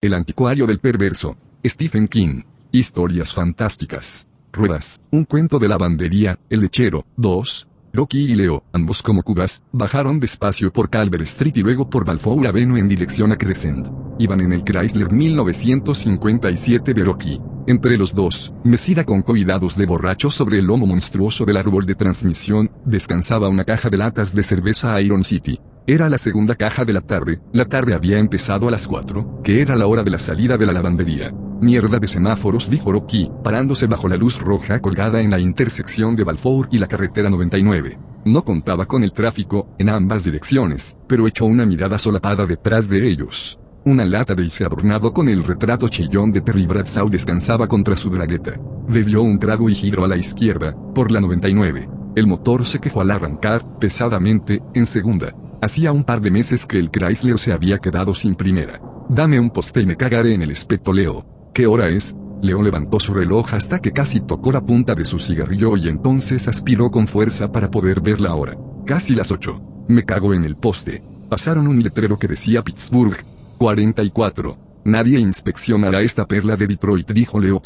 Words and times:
El 0.00 0.14
anticuario 0.14 0.64
del 0.68 0.78
perverso. 0.78 1.36
Stephen 1.66 2.06
King. 2.06 2.42
Historias 2.70 3.34
fantásticas. 3.34 4.28
Ruedas. 4.52 5.00
Un 5.10 5.24
cuento 5.24 5.58
de 5.58 5.66
lavandería. 5.66 6.38
El 6.48 6.60
lechero. 6.60 7.04
2. 7.16 7.66
Rocky 7.92 8.30
y 8.30 8.34
Leo, 8.36 8.62
ambos 8.72 9.02
como 9.02 9.24
cubas, 9.24 9.64
bajaron 9.72 10.20
despacio 10.20 10.72
por 10.72 10.88
Calvert 10.88 11.24
Street 11.24 11.56
y 11.56 11.62
luego 11.62 11.90
por 11.90 12.04
Balfour 12.04 12.46
Avenue 12.46 12.78
en 12.78 12.86
dirección 12.86 13.32
a 13.32 13.36
Crescent. 13.36 13.88
Iban 14.20 14.40
en 14.40 14.52
el 14.52 14.62
Chrysler 14.62 15.10
1957 15.10 16.94
de 16.94 17.02
Rocky. 17.02 17.40
Entre 17.68 17.98
los 17.98 18.14
dos, 18.14 18.54
mesida 18.64 19.04
con 19.04 19.20
cuidados 19.20 19.76
de 19.76 19.84
borracho 19.84 20.30
sobre 20.30 20.58
el 20.58 20.64
lomo 20.64 20.86
monstruoso 20.86 21.44
del 21.44 21.58
árbol 21.58 21.84
de 21.84 21.94
transmisión, 21.94 22.70
descansaba 22.86 23.50
una 23.50 23.64
caja 23.64 23.90
de 23.90 23.98
latas 23.98 24.34
de 24.34 24.42
cerveza 24.42 24.98
Iron 25.02 25.22
City. 25.22 25.60
Era 25.86 26.08
la 26.08 26.16
segunda 26.16 26.54
caja 26.54 26.86
de 26.86 26.94
la 26.94 27.02
tarde, 27.02 27.42
la 27.52 27.66
tarde 27.66 27.92
había 27.92 28.18
empezado 28.18 28.68
a 28.68 28.70
las 28.70 28.86
4, 28.86 29.42
que 29.44 29.60
era 29.60 29.76
la 29.76 29.86
hora 29.86 30.02
de 30.02 30.10
la 30.10 30.18
salida 30.18 30.56
de 30.56 30.64
la 30.64 30.72
lavandería. 30.72 31.30
Mierda 31.60 31.98
de 31.98 32.08
semáforos, 32.08 32.70
dijo 32.70 32.90
Rocky, 32.90 33.30
parándose 33.44 33.86
bajo 33.86 34.08
la 34.08 34.16
luz 34.16 34.40
roja 34.40 34.80
colgada 34.80 35.20
en 35.20 35.30
la 35.30 35.38
intersección 35.38 36.16
de 36.16 36.24
Balfour 36.24 36.68
y 36.72 36.78
la 36.78 36.86
carretera 36.86 37.28
99. 37.28 37.98
No 38.24 38.46
contaba 38.46 38.86
con 38.86 39.04
el 39.04 39.12
tráfico, 39.12 39.68
en 39.78 39.90
ambas 39.90 40.24
direcciones, 40.24 40.96
pero 41.06 41.28
echó 41.28 41.44
una 41.44 41.66
mirada 41.66 41.98
solapada 41.98 42.46
detrás 42.46 42.88
de 42.88 43.06
ellos. 43.06 43.60
Una 43.84 44.04
lata 44.04 44.34
de 44.34 44.44
ise 44.44 44.64
adornado 44.64 45.12
con 45.12 45.28
el 45.28 45.44
retrato 45.44 45.88
chillón 45.88 46.32
de 46.32 46.40
Terry 46.40 46.66
Bradshaw 46.66 47.08
descansaba 47.08 47.68
contra 47.68 47.96
su 47.96 48.10
bragueta. 48.10 48.60
Bebió 48.86 49.22
un 49.22 49.38
trago 49.38 49.70
y 49.70 49.74
giró 49.74 50.04
a 50.04 50.08
la 50.08 50.16
izquierda, 50.16 50.76
por 50.94 51.10
la 51.10 51.20
99. 51.20 51.88
El 52.16 52.26
motor 52.26 52.66
se 52.66 52.80
quejó 52.80 53.00
al 53.00 53.10
arrancar, 53.10 53.78
pesadamente, 53.78 54.62
en 54.74 54.84
segunda. 54.84 55.34
Hacía 55.62 55.92
un 55.92 56.04
par 56.04 56.20
de 56.20 56.30
meses 56.30 56.66
que 56.66 56.78
el 56.78 56.90
Chrysler 56.90 57.38
se 57.38 57.52
había 57.52 57.78
quedado 57.78 58.14
sin 58.14 58.34
primera. 58.34 58.80
Dame 59.08 59.40
un 59.40 59.50
poste 59.50 59.80
y 59.80 59.86
me 59.86 59.96
cagaré 59.96 60.34
en 60.34 60.42
el 60.42 60.50
espeto 60.50 60.92
Leo. 60.92 61.50
¿Qué 61.54 61.66
hora 61.66 61.88
es? 61.88 62.14
Leo 62.42 62.62
levantó 62.62 63.00
su 63.00 63.14
reloj 63.14 63.54
hasta 63.54 63.80
que 63.80 63.92
casi 63.92 64.20
tocó 64.20 64.52
la 64.52 64.60
punta 64.60 64.94
de 64.94 65.04
su 65.04 65.18
cigarrillo 65.18 65.76
y 65.76 65.88
entonces 65.88 66.46
aspiró 66.46 66.90
con 66.90 67.08
fuerza 67.08 67.50
para 67.50 67.70
poder 67.70 68.00
ver 68.00 68.20
la 68.20 68.34
hora. 68.34 68.56
Casi 68.84 69.14
las 69.14 69.30
ocho. 69.30 69.60
Me 69.88 70.04
cago 70.04 70.34
en 70.34 70.44
el 70.44 70.56
poste. 70.56 71.02
Pasaron 71.28 71.66
un 71.66 71.82
letrero 71.82 72.18
que 72.18 72.28
decía 72.28 72.62
Pittsburgh. 72.62 73.37
44. 73.58 74.56
Nadie 74.84 75.18
inspeccionará 75.18 76.00
esta 76.00 76.26
perla 76.26 76.56
de 76.56 76.68
Detroit, 76.68 77.10
dijo 77.10 77.40
Leo. 77.40 77.60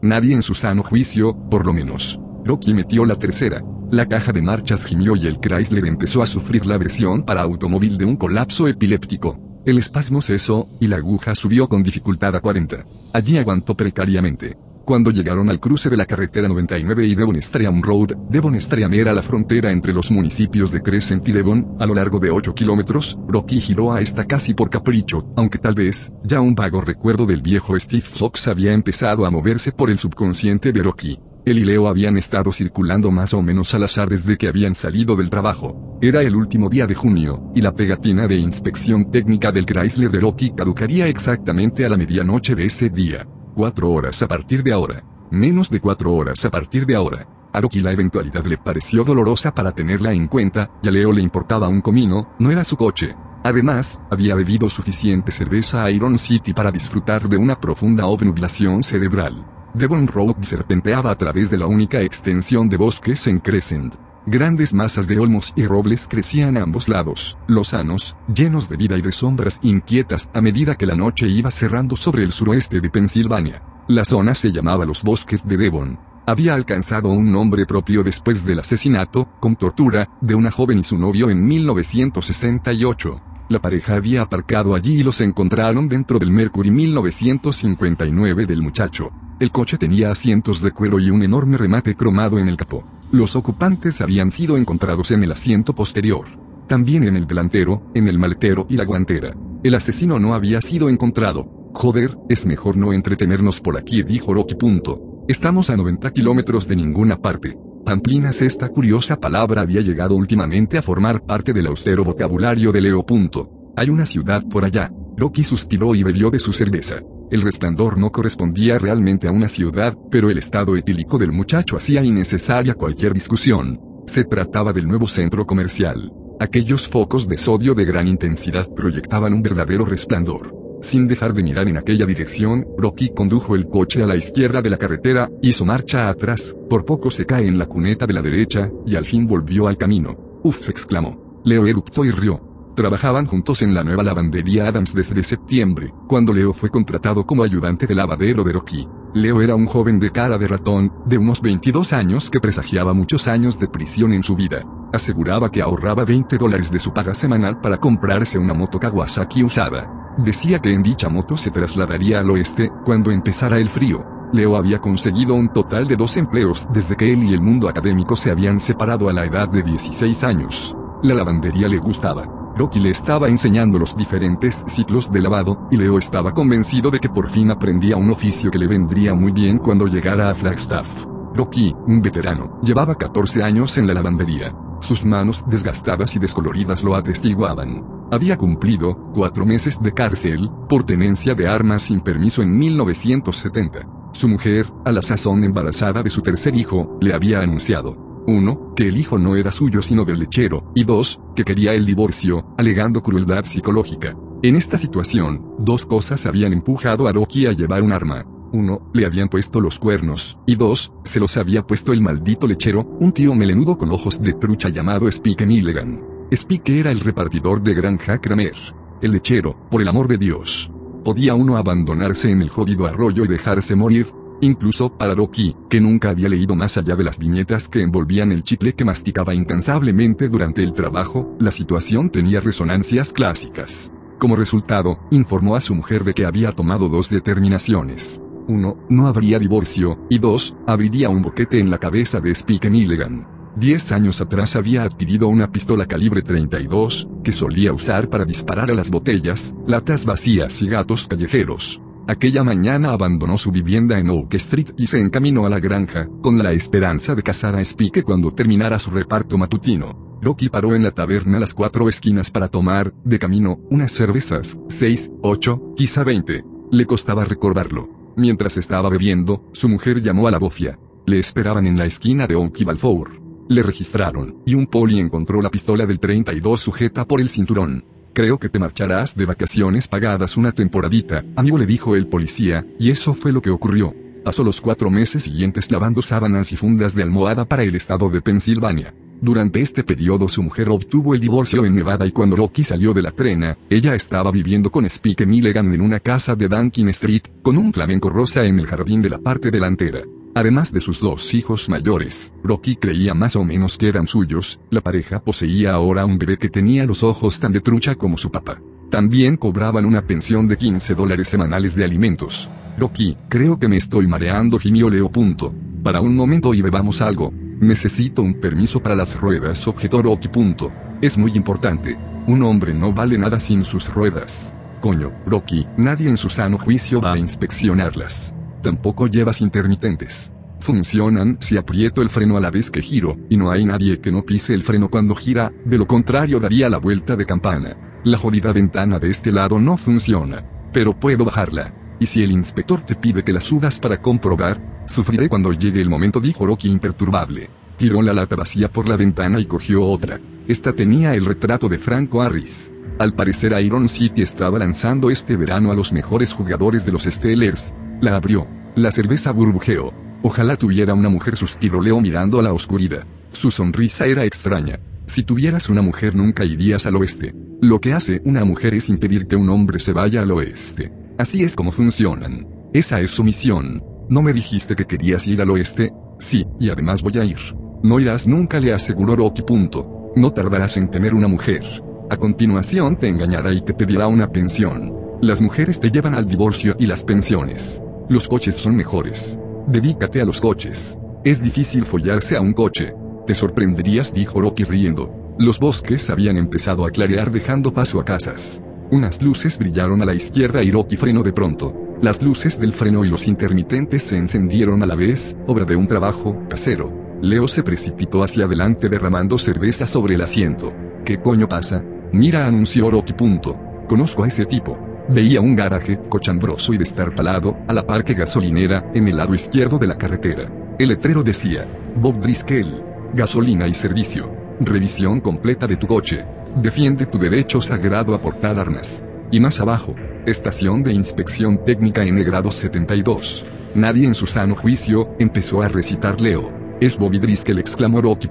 Nadie 0.00 0.34
en 0.34 0.42
su 0.42 0.54
sano 0.54 0.82
juicio, 0.82 1.36
por 1.50 1.66
lo 1.66 1.72
menos. 1.72 2.18
Rocky 2.44 2.72
metió 2.72 3.04
la 3.04 3.16
tercera. 3.16 3.62
La 3.90 4.06
caja 4.06 4.32
de 4.32 4.42
marchas 4.42 4.84
gimió 4.84 5.16
y 5.16 5.26
el 5.26 5.38
Chrysler 5.38 5.86
empezó 5.86 6.22
a 6.22 6.26
sufrir 6.26 6.66
la 6.66 6.78
versión 6.78 7.22
para 7.24 7.42
automóvil 7.42 7.98
de 7.98 8.06
un 8.06 8.16
colapso 8.16 8.68
epiléptico. 8.68 9.38
El 9.66 9.76
espasmo 9.76 10.22
cesó, 10.22 10.68
y 10.80 10.86
la 10.86 10.96
aguja 10.96 11.34
subió 11.34 11.68
con 11.68 11.82
dificultad 11.82 12.34
a 12.34 12.40
40. 12.40 12.86
Allí 13.12 13.36
aguantó 13.36 13.76
precariamente. 13.76 14.56
Cuando 14.88 15.10
llegaron 15.10 15.50
al 15.50 15.60
cruce 15.60 15.90
de 15.90 15.98
la 15.98 16.06
carretera 16.06 16.48
99 16.48 17.06
y 17.06 17.14
Devon 17.14 17.42
Stream 17.42 17.82
Road, 17.82 18.16
Devon 18.30 18.58
Stream 18.58 18.94
era 18.94 19.12
la 19.12 19.20
frontera 19.20 19.70
entre 19.70 19.92
los 19.92 20.10
municipios 20.10 20.72
de 20.72 20.80
Crescent 20.80 21.28
y 21.28 21.32
Devon, 21.32 21.76
a 21.78 21.84
lo 21.84 21.94
largo 21.94 22.18
de 22.18 22.30
8 22.30 22.54
kilómetros, 22.54 23.18
Rocky 23.28 23.60
giró 23.60 23.92
a 23.92 24.00
esta 24.00 24.24
casi 24.24 24.54
por 24.54 24.70
capricho, 24.70 25.30
aunque 25.36 25.58
tal 25.58 25.74
vez, 25.74 26.14
ya 26.24 26.40
un 26.40 26.54
vago 26.54 26.80
recuerdo 26.80 27.26
del 27.26 27.42
viejo 27.42 27.78
Steve 27.78 28.00
Fox 28.00 28.48
había 28.48 28.72
empezado 28.72 29.26
a 29.26 29.30
moverse 29.30 29.72
por 29.72 29.90
el 29.90 29.98
subconsciente 29.98 30.72
de 30.72 30.82
Rocky. 30.82 31.20
Él 31.44 31.58
y 31.58 31.66
Leo 31.66 31.86
habían 31.86 32.16
estado 32.16 32.50
circulando 32.50 33.10
más 33.10 33.34
o 33.34 33.42
menos 33.42 33.74
al 33.74 33.82
azar 33.82 34.08
desde 34.08 34.38
que 34.38 34.48
habían 34.48 34.74
salido 34.74 35.16
del 35.16 35.28
trabajo. 35.28 35.98
Era 36.00 36.22
el 36.22 36.34
último 36.34 36.70
día 36.70 36.86
de 36.86 36.94
junio, 36.94 37.52
y 37.54 37.60
la 37.60 37.74
pegatina 37.74 38.26
de 38.26 38.38
inspección 38.38 39.10
técnica 39.10 39.52
del 39.52 39.66
Chrysler 39.66 40.10
de 40.10 40.20
Rocky 40.20 40.52
caducaría 40.52 41.08
exactamente 41.08 41.84
a 41.84 41.90
la 41.90 41.98
medianoche 41.98 42.54
de 42.54 42.64
ese 42.64 42.88
día. 42.88 43.28
Cuatro 43.58 43.90
horas 43.90 44.22
a 44.22 44.28
partir 44.28 44.62
de 44.62 44.72
ahora. 44.72 45.02
Menos 45.32 45.68
de 45.68 45.80
cuatro 45.80 46.14
horas 46.14 46.44
a 46.44 46.48
partir 46.48 46.86
de 46.86 46.94
ahora. 46.94 47.26
A 47.52 47.60
la 47.60 47.90
eventualidad 47.90 48.44
le 48.44 48.56
pareció 48.56 49.02
dolorosa 49.02 49.52
para 49.52 49.72
tenerla 49.72 50.12
en 50.12 50.28
cuenta, 50.28 50.70
y 50.80 50.86
a 50.86 50.92
Leo 50.92 51.10
le 51.10 51.22
importaba 51.22 51.66
un 51.66 51.80
comino, 51.80 52.28
no 52.38 52.52
era 52.52 52.62
su 52.62 52.76
coche. 52.76 53.16
Además, 53.42 54.00
había 54.12 54.36
bebido 54.36 54.70
suficiente 54.70 55.32
cerveza 55.32 55.82
a 55.82 55.90
Iron 55.90 56.20
City 56.20 56.54
para 56.54 56.70
disfrutar 56.70 57.28
de 57.28 57.36
una 57.36 57.60
profunda 57.60 58.06
obnubilación 58.06 58.84
cerebral. 58.84 59.44
Devon 59.74 60.06
Road 60.06 60.36
serpenteaba 60.42 61.10
a 61.10 61.18
través 61.18 61.50
de 61.50 61.58
la 61.58 61.66
única 61.66 62.00
extensión 62.02 62.68
de 62.68 62.76
bosques 62.76 63.26
en 63.26 63.40
Crescent. 63.40 63.96
Grandes 64.30 64.74
masas 64.74 65.06
de 65.06 65.18
olmos 65.18 65.54
y 65.56 65.64
robles 65.64 66.06
crecían 66.06 66.58
a 66.58 66.62
ambos 66.62 66.86
lados, 66.86 67.38
lozanos, 67.46 68.14
llenos 68.34 68.68
de 68.68 68.76
vida 68.76 68.98
y 68.98 69.00
de 69.00 69.10
sombras 69.10 69.58
inquietas 69.62 70.28
a 70.34 70.42
medida 70.42 70.74
que 70.74 70.84
la 70.84 70.94
noche 70.94 71.26
iba 71.28 71.50
cerrando 71.50 71.96
sobre 71.96 72.24
el 72.24 72.30
suroeste 72.30 72.82
de 72.82 72.90
Pensilvania. 72.90 73.62
La 73.86 74.04
zona 74.04 74.34
se 74.34 74.52
llamaba 74.52 74.84
los 74.84 75.02
bosques 75.02 75.48
de 75.48 75.56
Devon. 75.56 75.98
Había 76.26 76.52
alcanzado 76.52 77.08
un 77.08 77.32
nombre 77.32 77.64
propio 77.64 78.02
después 78.02 78.44
del 78.44 78.58
asesinato, 78.58 79.30
con 79.40 79.56
tortura, 79.56 80.10
de 80.20 80.34
una 80.34 80.50
joven 80.50 80.80
y 80.80 80.84
su 80.84 80.98
novio 80.98 81.30
en 81.30 81.48
1968. 81.48 83.22
La 83.48 83.62
pareja 83.62 83.96
había 83.96 84.20
aparcado 84.20 84.74
allí 84.74 85.00
y 85.00 85.04
los 85.04 85.22
encontraron 85.22 85.88
dentro 85.88 86.18
del 86.18 86.32
Mercury 86.32 86.70
1959 86.70 88.44
del 88.44 88.60
muchacho. 88.60 89.10
El 89.40 89.50
coche 89.52 89.78
tenía 89.78 90.10
asientos 90.10 90.60
de 90.60 90.72
cuero 90.72 90.98
y 90.98 91.08
un 91.08 91.22
enorme 91.22 91.56
remate 91.56 91.96
cromado 91.96 92.38
en 92.38 92.48
el 92.48 92.58
capó. 92.58 92.84
Los 93.10 93.36
ocupantes 93.36 94.02
habían 94.02 94.30
sido 94.30 94.58
encontrados 94.58 95.10
en 95.12 95.24
el 95.24 95.32
asiento 95.32 95.74
posterior. 95.74 96.26
También 96.66 97.04
en 97.04 97.16
el 97.16 97.26
delantero, 97.26 97.90
en 97.94 98.06
el 98.06 98.18
maletero 98.18 98.66
y 98.68 98.76
la 98.76 98.84
guantera. 98.84 99.34
El 99.62 99.74
asesino 99.74 100.18
no 100.18 100.34
había 100.34 100.60
sido 100.60 100.90
encontrado. 100.90 101.70
Joder, 101.72 102.18
es 102.28 102.44
mejor 102.44 102.76
no 102.76 102.92
entretenernos 102.92 103.62
por 103.62 103.78
aquí, 103.78 104.02
dijo 104.02 104.34
Rocky. 104.34 104.56
Punto. 104.56 105.24
Estamos 105.26 105.70
a 105.70 105.76
90 105.76 106.12
kilómetros 106.12 106.68
de 106.68 106.76
ninguna 106.76 107.16
parte. 107.16 107.58
Pamplinas 107.82 108.42
esta 108.42 108.68
curiosa 108.68 109.18
palabra 109.18 109.62
había 109.62 109.80
llegado 109.80 110.14
últimamente 110.14 110.76
a 110.76 110.82
formar 110.82 111.24
parte 111.24 111.54
del 111.54 111.68
austero 111.68 112.04
vocabulario 112.04 112.72
de 112.72 112.82
Leo. 112.82 113.06
Punto. 113.06 113.72
Hay 113.74 113.88
una 113.88 114.04
ciudad 114.04 114.44
por 114.46 114.66
allá. 114.66 114.92
Rocky 115.16 115.42
suspiró 115.42 115.94
y 115.94 116.02
bebió 116.02 116.30
de 116.30 116.38
su 116.38 116.52
cerveza. 116.52 116.96
El 117.30 117.42
resplandor 117.42 117.98
no 117.98 118.10
correspondía 118.10 118.78
realmente 118.78 119.28
a 119.28 119.32
una 119.32 119.48
ciudad, 119.48 119.96
pero 120.10 120.30
el 120.30 120.38
estado 120.38 120.76
etílico 120.76 121.18
del 121.18 121.30
muchacho 121.30 121.76
hacía 121.76 122.02
innecesaria 122.02 122.74
cualquier 122.74 123.12
discusión. 123.12 123.80
Se 124.06 124.24
trataba 124.24 124.72
del 124.72 124.88
nuevo 124.88 125.06
centro 125.06 125.46
comercial. 125.46 126.10
Aquellos 126.40 126.88
focos 126.88 127.28
de 127.28 127.36
sodio 127.36 127.74
de 127.74 127.84
gran 127.84 128.06
intensidad 128.06 128.72
proyectaban 128.74 129.34
un 129.34 129.42
verdadero 129.42 129.84
resplandor. 129.84 130.54
Sin 130.80 131.08
dejar 131.08 131.34
de 131.34 131.42
mirar 131.42 131.68
en 131.68 131.76
aquella 131.76 132.06
dirección, 132.06 132.64
Rocky 132.78 133.10
condujo 133.10 133.56
el 133.56 133.68
coche 133.68 134.02
a 134.02 134.06
la 134.06 134.16
izquierda 134.16 134.62
de 134.62 134.70
la 134.70 134.78
carretera, 134.78 135.28
hizo 135.42 135.64
marcha 135.64 136.08
atrás, 136.08 136.56
por 136.70 136.84
poco 136.84 137.10
se 137.10 137.26
cae 137.26 137.46
en 137.46 137.58
la 137.58 137.66
cuneta 137.66 138.06
de 138.06 138.14
la 138.14 138.22
derecha, 138.22 138.70
y 138.86 138.94
al 138.94 139.04
fin 139.04 139.26
volvió 139.26 139.68
al 139.68 139.76
camino. 139.76 140.40
Uf, 140.44 140.68
exclamó. 140.70 141.42
Leo 141.44 141.66
eruptó 141.66 142.04
y 142.04 142.10
rió. 142.10 142.47
Trabajaban 142.78 143.26
juntos 143.26 143.62
en 143.62 143.74
la 143.74 143.82
nueva 143.82 144.04
lavandería 144.04 144.68
Adams 144.68 144.94
desde 144.94 145.24
septiembre, 145.24 145.92
cuando 146.06 146.32
Leo 146.32 146.52
fue 146.52 146.70
contratado 146.70 147.26
como 147.26 147.42
ayudante 147.42 147.88
de 147.88 147.94
lavadero 147.96 148.44
de 148.44 148.52
Rocky. 148.52 148.88
Leo 149.14 149.42
era 149.42 149.56
un 149.56 149.66
joven 149.66 149.98
de 149.98 150.12
cara 150.12 150.38
de 150.38 150.46
ratón, 150.46 150.92
de 151.04 151.18
unos 151.18 151.42
22 151.42 151.92
años 151.92 152.30
que 152.30 152.38
presagiaba 152.38 152.94
muchos 152.94 153.26
años 153.26 153.58
de 153.58 153.66
prisión 153.66 154.12
en 154.12 154.22
su 154.22 154.36
vida. 154.36 154.62
Aseguraba 154.92 155.50
que 155.50 155.60
ahorraba 155.60 156.04
20 156.04 156.38
dólares 156.38 156.70
de 156.70 156.78
su 156.78 156.92
paga 156.92 157.14
semanal 157.14 157.60
para 157.60 157.80
comprarse 157.80 158.38
una 158.38 158.54
moto 158.54 158.78
Kawasaki 158.78 159.42
usada. 159.42 160.14
Decía 160.16 160.60
que 160.60 160.72
en 160.72 160.84
dicha 160.84 161.08
moto 161.08 161.36
se 161.36 161.50
trasladaría 161.50 162.20
al 162.20 162.30
oeste, 162.30 162.70
cuando 162.84 163.10
empezara 163.10 163.58
el 163.58 163.70
frío. 163.70 164.06
Leo 164.32 164.54
había 164.54 164.78
conseguido 164.80 165.34
un 165.34 165.48
total 165.48 165.88
de 165.88 165.96
dos 165.96 166.16
empleos 166.16 166.68
desde 166.72 166.94
que 166.94 167.12
él 167.12 167.24
y 167.24 167.34
el 167.34 167.40
mundo 167.40 167.68
académico 167.68 168.14
se 168.14 168.30
habían 168.30 168.60
separado 168.60 169.08
a 169.08 169.12
la 169.12 169.24
edad 169.24 169.48
de 169.48 169.64
16 169.64 170.22
años. 170.22 170.76
La 171.02 171.14
lavandería 171.14 171.66
le 171.66 171.78
gustaba. 171.78 172.38
Rocky 172.58 172.80
le 172.80 172.90
estaba 172.90 173.28
enseñando 173.28 173.78
los 173.78 173.96
diferentes 173.96 174.64
ciclos 174.66 175.12
de 175.12 175.20
lavado, 175.20 175.68
y 175.70 175.76
Leo 175.76 175.96
estaba 175.96 176.34
convencido 176.34 176.90
de 176.90 176.98
que 176.98 177.08
por 177.08 177.30
fin 177.30 177.52
aprendía 177.52 177.96
un 177.96 178.10
oficio 178.10 178.50
que 178.50 178.58
le 178.58 178.66
vendría 178.66 179.14
muy 179.14 179.30
bien 179.30 179.58
cuando 179.58 179.86
llegara 179.86 180.28
a 180.28 180.34
Flagstaff. 180.34 181.06
Rocky, 181.34 181.72
un 181.86 182.02
veterano, 182.02 182.58
llevaba 182.60 182.96
14 182.96 183.44
años 183.44 183.78
en 183.78 183.86
la 183.86 183.94
lavandería. 183.94 184.52
Sus 184.80 185.04
manos 185.04 185.44
desgastadas 185.46 186.16
y 186.16 186.18
descoloridas 186.18 186.82
lo 186.82 186.96
atestiguaban. 186.96 187.84
Había 188.10 188.36
cumplido 188.36 189.12
cuatro 189.14 189.46
meses 189.46 189.80
de 189.80 189.92
cárcel, 189.92 190.50
por 190.68 190.82
tenencia 190.82 191.36
de 191.36 191.46
armas 191.46 191.82
sin 191.82 192.00
permiso 192.00 192.42
en 192.42 192.58
1970. 192.58 193.86
Su 194.10 194.26
mujer, 194.26 194.68
a 194.84 194.90
la 194.90 195.02
sazón 195.02 195.44
embarazada 195.44 196.02
de 196.02 196.10
su 196.10 196.22
tercer 196.22 196.56
hijo, 196.56 196.98
le 197.00 197.14
había 197.14 197.40
anunciado, 197.40 198.07
1. 198.28 198.74
Que 198.76 198.88
el 198.88 198.98
hijo 198.98 199.18
no 199.18 199.36
era 199.36 199.50
suyo 199.50 199.80
sino 199.80 200.04
del 200.04 200.18
lechero, 200.18 200.70
y 200.74 200.84
2. 200.84 201.20
Que 201.34 201.44
quería 201.44 201.72
el 201.72 201.86
divorcio, 201.86 202.46
alegando 202.58 203.02
crueldad 203.02 203.44
psicológica. 203.44 204.14
En 204.42 204.54
esta 204.54 204.76
situación, 204.76 205.54
dos 205.58 205.86
cosas 205.86 206.26
habían 206.26 206.52
empujado 206.52 207.08
a 207.08 207.12
Rocky 207.12 207.46
a 207.46 207.52
llevar 207.52 207.82
un 207.82 207.92
arma. 207.92 208.26
1. 208.52 208.90
Le 208.92 209.06
habían 209.06 209.28
puesto 209.28 209.60
los 209.60 209.78
cuernos, 209.78 210.38
y 210.46 210.56
2. 210.56 210.92
Se 211.04 211.20
los 211.20 211.36
había 211.38 211.66
puesto 211.66 211.92
el 211.92 212.02
maldito 212.02 212.46
lechero, 212.46 212.86
un 213.00 213.12
tío 213.12 213.34
melenudo 213.34 213.78
con 213.78 213.90
ojos 213.90 214.20
de 214.20 214.34
trucha 214.34 214.68
llamado 214.68 215.08
Spike 215.08 215.46
Milligan. 215.46 216.02
Spike 216.30 216.80
era 216.80 216.90
el 216.90 217.00
repartidor 217.00 217.62
de 217.62 217.74
Granja 217.74 218.20
Kramer. 218.20 218.54
El 219.00 219.12
lechero, 219.12 219.56
por 219.70 219.80
el 219.80 219.88
amor 219.88 220.06
de 220.06 220.18
Dios. 220.18 220.70
podía 221.04 221.34
uno 221.34 221.56
abandonarse 221.56 222.30
en 222.30 222.42
el 222.42 222.50
jodido 222.50 222.86
arroyo 222.86 223.24
y 223.24 223.28
dejarse 223.28 223.74
morir. 223.74 224.12
Incluso 224.40 224.96
para 224.96 225.14
Rocky, 225.14 225.56
que 225.68 225.80
nunca 225.80 226.10
había 226.10 226.28
leído 226.28 226.54
más 226.54 226.76
allá 226.76 226.94
de 226.94 227.02
las 227.02 227.18
viñetas 227.18 227.68
que 227.68 227.82
envolvían 227.82 228.30
el 228.30 228.44
chicle 228.44 228.74
que 228.74 228.84
masticaba 228.84 229.34
incansablemente 229.34 230.28
durante 230.28 230.62
el 230.62 230.74
trabajo, 230.74 231.36
la 231.40 231.50
situación 231.50 232.10
tenía 232.10 232.40
resonancias 232.40 233.12
clásicas. 233.12 233.92
Como 234.18 234.36
resultado, 234.36 235.00
informó 235.10 235.56
a 235.56 235.60
su 235.60 235.74
mujer 235.74 236.04
de 236.04 236.14
que 236.14 236.24
había 236.24 236.52
tomado 236.52 236.88
dos 236.88 237.10
determinaciones. 237.10 238.22
Uno, 238.46 238.78
no 238.88 239.08
habría 239.08 239.38
divorcio, 239.38 239.98
y 240.08 240.18
dos, 240.18 240.54
abriría 240.66 241.10
un 241.10 241.22
boquete 241.22 241.58
en 241.58 241.70
la 241.70 241.78
cabeza 241.78 242.20
de 242.20 242.30
Spike 242.30 242.70
Milligan. 242.70 243.26
Diez 243.56 243.90
años 243.90 244.20
atrás 244.20 244.54
había 244.54 244.84
adquirido 244.84 245.26
una 245.26 245.50
pistola 245.50 245.86
calibre 245.86 246.22
32, 246.22 247.08
que 247.24 247.32
solía 247.32 247.72
usar 247.72 248.08
para 248.08 248.24
disparar 248.24 248.70
a 248.70 248.74
las 248.74 248.88
botellas, 248.88 249.54
latas 249.66 250.04
vacías 250.04 250.62
y 250.62 250.68
gatos 250.68 251.08
callejeros. 251.08 251.80
Aquella 252.08 252.42
mañana 252.42 252.92
abandonó 252.92 253.36
su 253.36 253.52
vivienda 253.52 253.98
en 253.98 254.08
Oak 254.08 254.32
Street 254.36 254.70
y 254.78 254.86
se 254.86 254.98
encaminó 254.98 255.44
a 255.44 255.50
la 255.50 255.60
granja, 255.60 256.08
con 256.22 256.42
la 256.42 256.52
esperanza 256.52 257.14
de 257.14 257.22
cazar 257.22 257.54
a 257.54 257.60
Spike 257.60 258.02
cuando 258.02 258.32
terminara 258.32 258.78
su 258.78 258.90
reparto 258.90 259.36
matutino. 259.36 260.16
Rocky 260.22 260.48
paró 260.48 260.74
en 260.74 260.84
la 260.84 260.92
taberna 260.92 261.38
las 261.38 261.52
cuatro 261.52 261.86
esquinas 261.86 262.30
para 262.30 262.48
tomar, 262.48 262.94
de 263.04 263.18
camino, 263.18 263.60
unas 263.70 263.92
cervezas, 263.92 264.58
seis, 264.68 265.10
ocho, 265.20 265.74
quizá 265.76 266.02
veinte. 266.02 266.46
Le 266.70 266.86
costaba 266.86 267.26
recordarlo. 267.26 267.90
Mientras 268.16 268.56
estaba 268.56 268.88
bebiendo, 268.88 269.44
su 269.52 269.68
mujer 269.68 270.00
llamó 270.00 270.28
a 270.28 270.30
la 270.30 270.38
bofia. 270.38 270.78
Le 271.04 271.18
esperaban 271.18 271.66
en 271.66 271.76
la 271.76 271.84
esquina 271.84 272.26
de 272.26 272.36
Oak 272.36 272.58
y 272.62 272.64
Balfour. 272.64 273.20
Le 273.50 273.62
registraron, 273.62 274.38
y 274.46 274.54
un 274.54 274.66
poli 274.66 274.98
encontró 274.98 275.42
la 275.42 275.50
pistola 275.50 275.84
del 275.84 276.00
32 276.00 276.58
sujeta 276.58 277.06
por 277.06 277.20
el 277.20 277.28
cinturón. 277.28 277.84
Creo 278.12 278.38
que 278.38 278.48
te 278.48 278.58
marcharás 278.58 279.16
de 279.16 279.26
vacaciones 279.26 279.88
pagadas 279.88 280.36
una 280.36 280.52
temporadita, 280.52 281.24
amigo 281.36 281.58
le 281.58 281.66
dijo 281.66 281.94
el 281.94 282.06
policía, 282.06 282.66
y 282.78 282.90
eso 282.90 283.14
fue 283.14 283.32
lo 283.32 283.42
que 283.42 283.50
ocurrió. 283.50 283.94
Pasó 284.24 284.44
los 284.44 284.60
cuatro 284.60 284.90
meses 284.90 285.22
siguientes 285.22 285.70
lavando 285.70 286.02
sábanas 286.02 286.52
y 286.52 286.56
fundas 286.56 286.94
de 286.94 287.02
almohada 287.02 287.44
para 287.44 287.62
el 287.62 287.74
estado 287.74 288.10
de 288.10 288.20
Pensilvania. 288.20 288.92
Durante 289.20 289.60
este 289.60 289.82
periodo 289.82 290.28
su 290.28 290.42
mujer 290.42 290.68
obtuvo 290.68 291.12
el 291.12 291.20
divorcio 291.20 291.64
en 291.64 291.74
Nevada 291.74 292.06
y 292.06 292.12
cuando 292.12 292.36
Rocky 292.36 292.62
salió 292.62 292.92
de 292.92 293.02
la 293.02 293.10
trena, 293.10 293.58
ella 293.68 293.94
estaba 293.94 294.30
viviendo 294.30 294.70
con 294.70 294.84
Spike 294.86 295.26
Milligan 295.26 295.72
en 295.74 295.80
una 295.80 295.98
casa 295.98 296.36
de 296.36 296.46
Dunkin 296.46 296.88
Street, 296.90 297.22
con 297.42 297.56
un 297.56 297.72
flamenco 297.72 298.10
rosa 298.10 298.44
en 298.44 298.60
el 298.60 298.66
jardín 298.66 299.02
de 299.02 299.10
la 299.10 299.18
parte 299.18 299.50
delantera. 299.50 300.02
Además 300.38 300.72
de 300.72 300.80
sus 300.80 301.00
dos 301.00 301.34
hijos 301.34 301.68
mayores, 301.68 302.32
Rocky 302.44 302.76
creía 302.76 303.12
más 303.12 303.34
o 303.34 303.42
menos 303.42 303.76
que 303.76 303.88
eran 303.88 304.06
suyos, 304.06 304.60
la 304.70 304.80
pareja 304.80 305.18
poseía 305.18 305.72
ahora 305.72 306.04
un 306.04 306.16
bebé 306.16 306.38
que 306.38 306.48
tenía 306.48 306.86
los 306.86 307.02
ojos 307.02 307.40
tan 307.40 307.52
de 307.52 307.60
trucha 307.60 307.96
como 307.96 308.16
su 308.16 308.30
papá. 308.30 308.60
También 308.88 309.36
cobraban 309.36 309.84
una 309.84 310.06
pensión 310.06 310.46
de 310.46 310.56
15 310.56 310.94
dólares 310.94 311.26
semanales 311.26 311.74
de 311.74 311.82
alimentos. 311.82 312.48
Rocky, 312.78 313.16
creo 313.28 313.58
que 313.58 313.66
me 313.66 313.78
estoy 313.78 314.06
mareando 314.06 314.60
gimió 314.60 314.88
Leo. 314.88 315.10
Punto. 315.10 315.52
Para 315.82 316.00
un 316.00 316.14
momento 316.14 316.54
y 316.54 316.62
bebamos 316.62 317.00
algo. 317.00 317.32
Necesito 317.58 318.22
un 318.22 318.34
permiso 318.34 318.80
para 318.80 318.94
las 318.94 319.20
ruedas, 319.20 319.66
objetó 319.66 320.02
Rocky. 320.02 320.28
Punto. 320.28 320.70
Es 321.02 321.18
muy 321.18 321.32
importante. 321.32 321.98
Un 322.28 322.44
hombre 322.44 322.74
no 322.74 322.92
vale 322.92 323.18
nada 323.18 323.40
sin 323.40 323.64
sus 323.64 323.92
ruedas. 323.92 324.54
Coño, 324.80 325.10
Rocky, 325.26 325.66
nadie 325.76 326.08
en 326.08 326.16
su 326.16 326.30
sano 326.30 326.58
juicio 326.58 327.00
va 327.00 327.14
a 327.14 327.18
inspeccionarlas. 327.18 328.36
Tampoco 328.62 329.06
llevas 329.06 329.40
intermitentes. 329.40 330.32
Funcionan 330.60 331.38
si 331.40 331.56
aprieto 331.56 332.02
el 332.02 332.10
freno 332.10 332.36
a 332.36 332.40
la 332.40 332.50
vez 332.50 332.70
que 332.70 332.82
giro, 332.82 333.16
y 333.28 333.36
no 333.36 333.50
hay 333.50 333.64
nadie 333.64 334.00
que 334.00 334.10
no 334.10 334.24
pise 334.24 334.54
el 334.54 334.64
freno 334.64 334.90
cuando 334.90 335.14
gira, 335.14 335.52
de 335.64 335.78
lo 335.78 335.86
contrario 335.86 336.40
daría 336.40 336.68
la 336.68 336.78
vuelta 336.78 337.16
de 337.16 337.26
campana. 337.26 337.76
La 338.04 338.18
jodida 338.18 338.52
ventana 338.52 338.98
de 338.98 339.10
este 339.10 339.32
lado 339.32 339.58
no 339.58 339.76
funciona. 339.76 340.44
Pero 340.72 340.98
puedo 340.98 341.24
bajarla. 341.24 341.74
Y 342.00 342.06
si 342.06 342.22
el 342.22 342.30
inspector 342.30 342.82
te 342.82 342.94
pide 342.94 343.24
que 343.24 343.32
la 343.32 343.40
subas 343.40 343.80
para 343.80 344.00
comprobar, 344.00 344.84
sufriré 344.86 345.28
cuando 345.28 345.52
llegue 345.52 345.80
el 345.80 345.88
momento, 345.88 346.20
dijo 346.20 346.46
Rocky 346.46 346.68
imperturbable. 346.68 347.50
Tiró 347.76 348.02
la 348.02 348.12
lata 348.12 348.36
vacía 348.36 348.68
por 348.68 348.88
la 348.88 348.96
ventana 348.96 349.40
y 349.40 349.46
cogió 349.46 349.84
otra. 349.84 350.20
Esta 350.46 350.72
tenía 350.72 351.14
el 351.14 351.24
retrato 351.24 351.68
de 351.68 351.78
Franco 351.78 352.22
Harris. 352.22 352.70
Al 352.98 353.14
parecer 353.14 353.60
Iron 353.62 353.88
City 353.88 354.22
estaba 354.22 354.58
lanzando 354.58 355.10
este 355.10 355.36
verano 355.36 355.70
a 355.70 355.74
los 355.74 355.92
mejores 355.92 356.32
jugadores 356.32 356.84
de 356.84 356.92
los 356.92 357.04
Steelers, 357.04 357.72
la 358.00 358.16
abrió. 358.16 358.46
La 358.74 358.90
cerveza 358.92 359.32
burbujeó. 359.32 359.92
Ojalá 360.22 360.56
tuviera 360.56 360.94
una 360.94 361.08
mujer, 361.08 361.36
suspiró 361.36 361.80
Leo 361.80 362.00
mirando 362.00 362.38
a 362.38 362.42
la 362.42 362.52
oscuridad. 362.52 363.04
Su 363.32 363.50
sonrisa 363.50 364.06
era 364.06 364.24
extraña. 364.24 364.78
Si 365.06 365.22
tuvieras 365.22 365.68
una 365.68 365.82
mujer 365.82 366.14
nunca 366.14 366.44
irías 366.44 366.86
al 366.86 366.96
oeste. 366.96 367.34
Lo 367.60 367.80
que 367.80 367.92
hace 367.92 368.20
una 368.24 368.44
mujer 368.44 368.74
es 368.74 368.88
impedir 368.88 369.26
que 369.26 369.36
un 369.36 369.48
hombre 369.48 369.78
se 369.78 369.92
vaya 369.92 370.22
al 370.22 370.30
oeste. 370.30 370.92
Así 371.18 371.42
es 371.42 371.56
como 371.56 371.72
funcionan. 371.72 372.46
Esa 372.72 373.00
es 373.00 373.10
su 373.10 373.24
misión. 373.24 373.82
¿No 374.08 374.22
me 374.22 374.32
dijiste 374.32 374.76
que 374.76 374.86
querías 374.86 375.26
ir 375.26 375.40
al 375.40 375.50
oeste? 375.50 375.92
Sí, 376.20 376.46
y 376.60 376.70
además 376.70 377.02
voy 377.02 377.18
a 377.18 377.24
ir. 377.24 377.38
No 377.82 377.98
irás 378.00 378.26
nunca, 378.26 378.60
le 378.60 378.72
aseguró 378.72 379.16
Rocky. 379.16 379.42
Punto. 379.42 380.12
No 380.16 380.32
tardarás 380.32 380.76
en 380.76 380.90
tener 380.90 381.14
una 381.14 381.28
mujer. 381.28 381.62
A 382.10 382.16
continuación 382.16 382.96
te 382.96 383.08
engañará 383.08 383.52
y 383.52 383.60
te 383.62 383.74
pedirá 383.74 384.06
una 384.06 384.30
pensión. 384.30 384.94
Las 385.20 385.40
mujeres 385.40 385.80
te 385.80 385.90
llevan 385.90 386.14
al 386.14 386.26
divorcio 386.26 386.76
y 386.78 386.86
las 386.86 387.04
pensiones. 387.04 387.82
Los 388.08 388.26
coches 388.26 388.54
son 388.54 388.74
mejores. 388.74 389.38
Dedícate 389.66 390.22
a 390.22 390.24
los 390.24 390.40
coches. 390.40 390.98
Es 391.24 391.42
difícil 391.42 391.84
follarse 391.84 392.38
a 392.38 392.40
un 392.40 392.54
coche. 392.54 392.94
Te 393.26 393.34
sorprenderías, 393.34 394.14
dijo 394.14 394.40
Rocky 394.40 394.64
riendo. 394.64 395.34
Los 395.38 395.58
bosques 395.58 396.08
habían 396.08 396.38
empezado 396.38 396.86
a 396.86 396.90
clarear 396.90 397.30
dejando 397.30 397.74
paso 397.74 398.00
a 398.00 398.06
casas. 398.06 398.62
Unas 398.90 399.20
luces 399.20 399.58
brillaron 399.58 400.00
a 400.00 400.06
la 400.06 400.14
izquierda 400.14 400.62
y 400.62 400.70
Rocky 400.70 400.96
frenó 400.96 401.22
de 401.22 401.34
pronto. 401.34 401.98
Las 402.00 402.22
luces 402.22 402.58
del 402.58 402.72
freno 402.72 403.04
y 403.04 403.10
los 403.10 403.28
intermitentes 403.28 404.04
se 404.04 404.16
encendieron 404.16 404.82
a 404.82 404.86
la 404.86 404.94
vez, 404.94 405.36
obra 405.46 405.66
de 405.66 405.76
un 405.76 405.86
trabajo 405.86 406.42
casero. 406.48 406.90
Leo 407.20 407.46
se 407.46 407.62
precipitó 407.62 408.22
hacia 408.22 408.46
adelante 408.46 408.88
derramando 408.88 409.36
cerveza 409.36 409.86
sobre 409.86 410.14
el 410.14 410.22
asiento. 410.22 410.72
¿Qué 411.04 411.20
coño 411.20 411.46
pasa? 411.46 411.84
Mira, 412.12 412.46
anunció 412.46 412.90
Rocky. 412.90 413.12
Punto. 413.12 413.60
Conozco 413.86 414.24
a 414.24 414.28
ese 414.28 414.46
tipo. 414.46 414.87
Veía 415.10 415.40
un 415.40 415.56
garaje, 415.56 415.98
cochambroso 416.10 416.74
y 416.74 416.78
destartalado, 416.78 417.56
a 417.66 417.72
la 417.72 417.86
parque 417.86 418.12
gasolinera, 418.12 418.90
en 418.94 419.08
el 419.08 419.16
lado 419.16 419.34
izquierdo 419.34 419.78
de 419.78 419.86
la 419.86 419.96
carretera. 419.96 420.50
El 420.78 420.88
letrero 420.88 421.22
decía, 421.22 421.66
Bob 421.96 422.20
Driscoll, 422.20 422.84
gasolina 423.14 423.66
y 423.66 423.72
servicio. 423.72 424.30
Revisión 424.60 425.20
completa 425.20 425.66
de 425.66 425.76
tu 425.76 425.86
coche. 425.86 426.26
Defiende 426.56 427.06
tu 427.06 427.18
derecho 427.18 427.62
sagrado 427.62 428.14
a 428.14 428.20
portar 428.20 428.58
armas. 428.58 429.04
Y 429.30 429.40
más 429.40 429.60
abajo, 429.60 429.94
estación 430.26 430.82
de 430.82 430.92
inspección 430.92 431.64
técnica 431.64 432.04
en 432.04 432.22
grado 432.22 432.50
72. 432.50 433.46
Nadie 433.74 434.06
en 434.06 434.14
su 434.14 434.26
sano 434.26 434.56
juicio, 434.56 435.14
empezó 435.18 435.62
a 435.62 435.68
recitar 435.68 436.20
Leo. 436.20 436.52
Es 436.80 436.98
Bobby 436.98 437.18
Driscoll 437.18 437.58
exclamó 437.58 438.02
Rocky. 438.02 438.28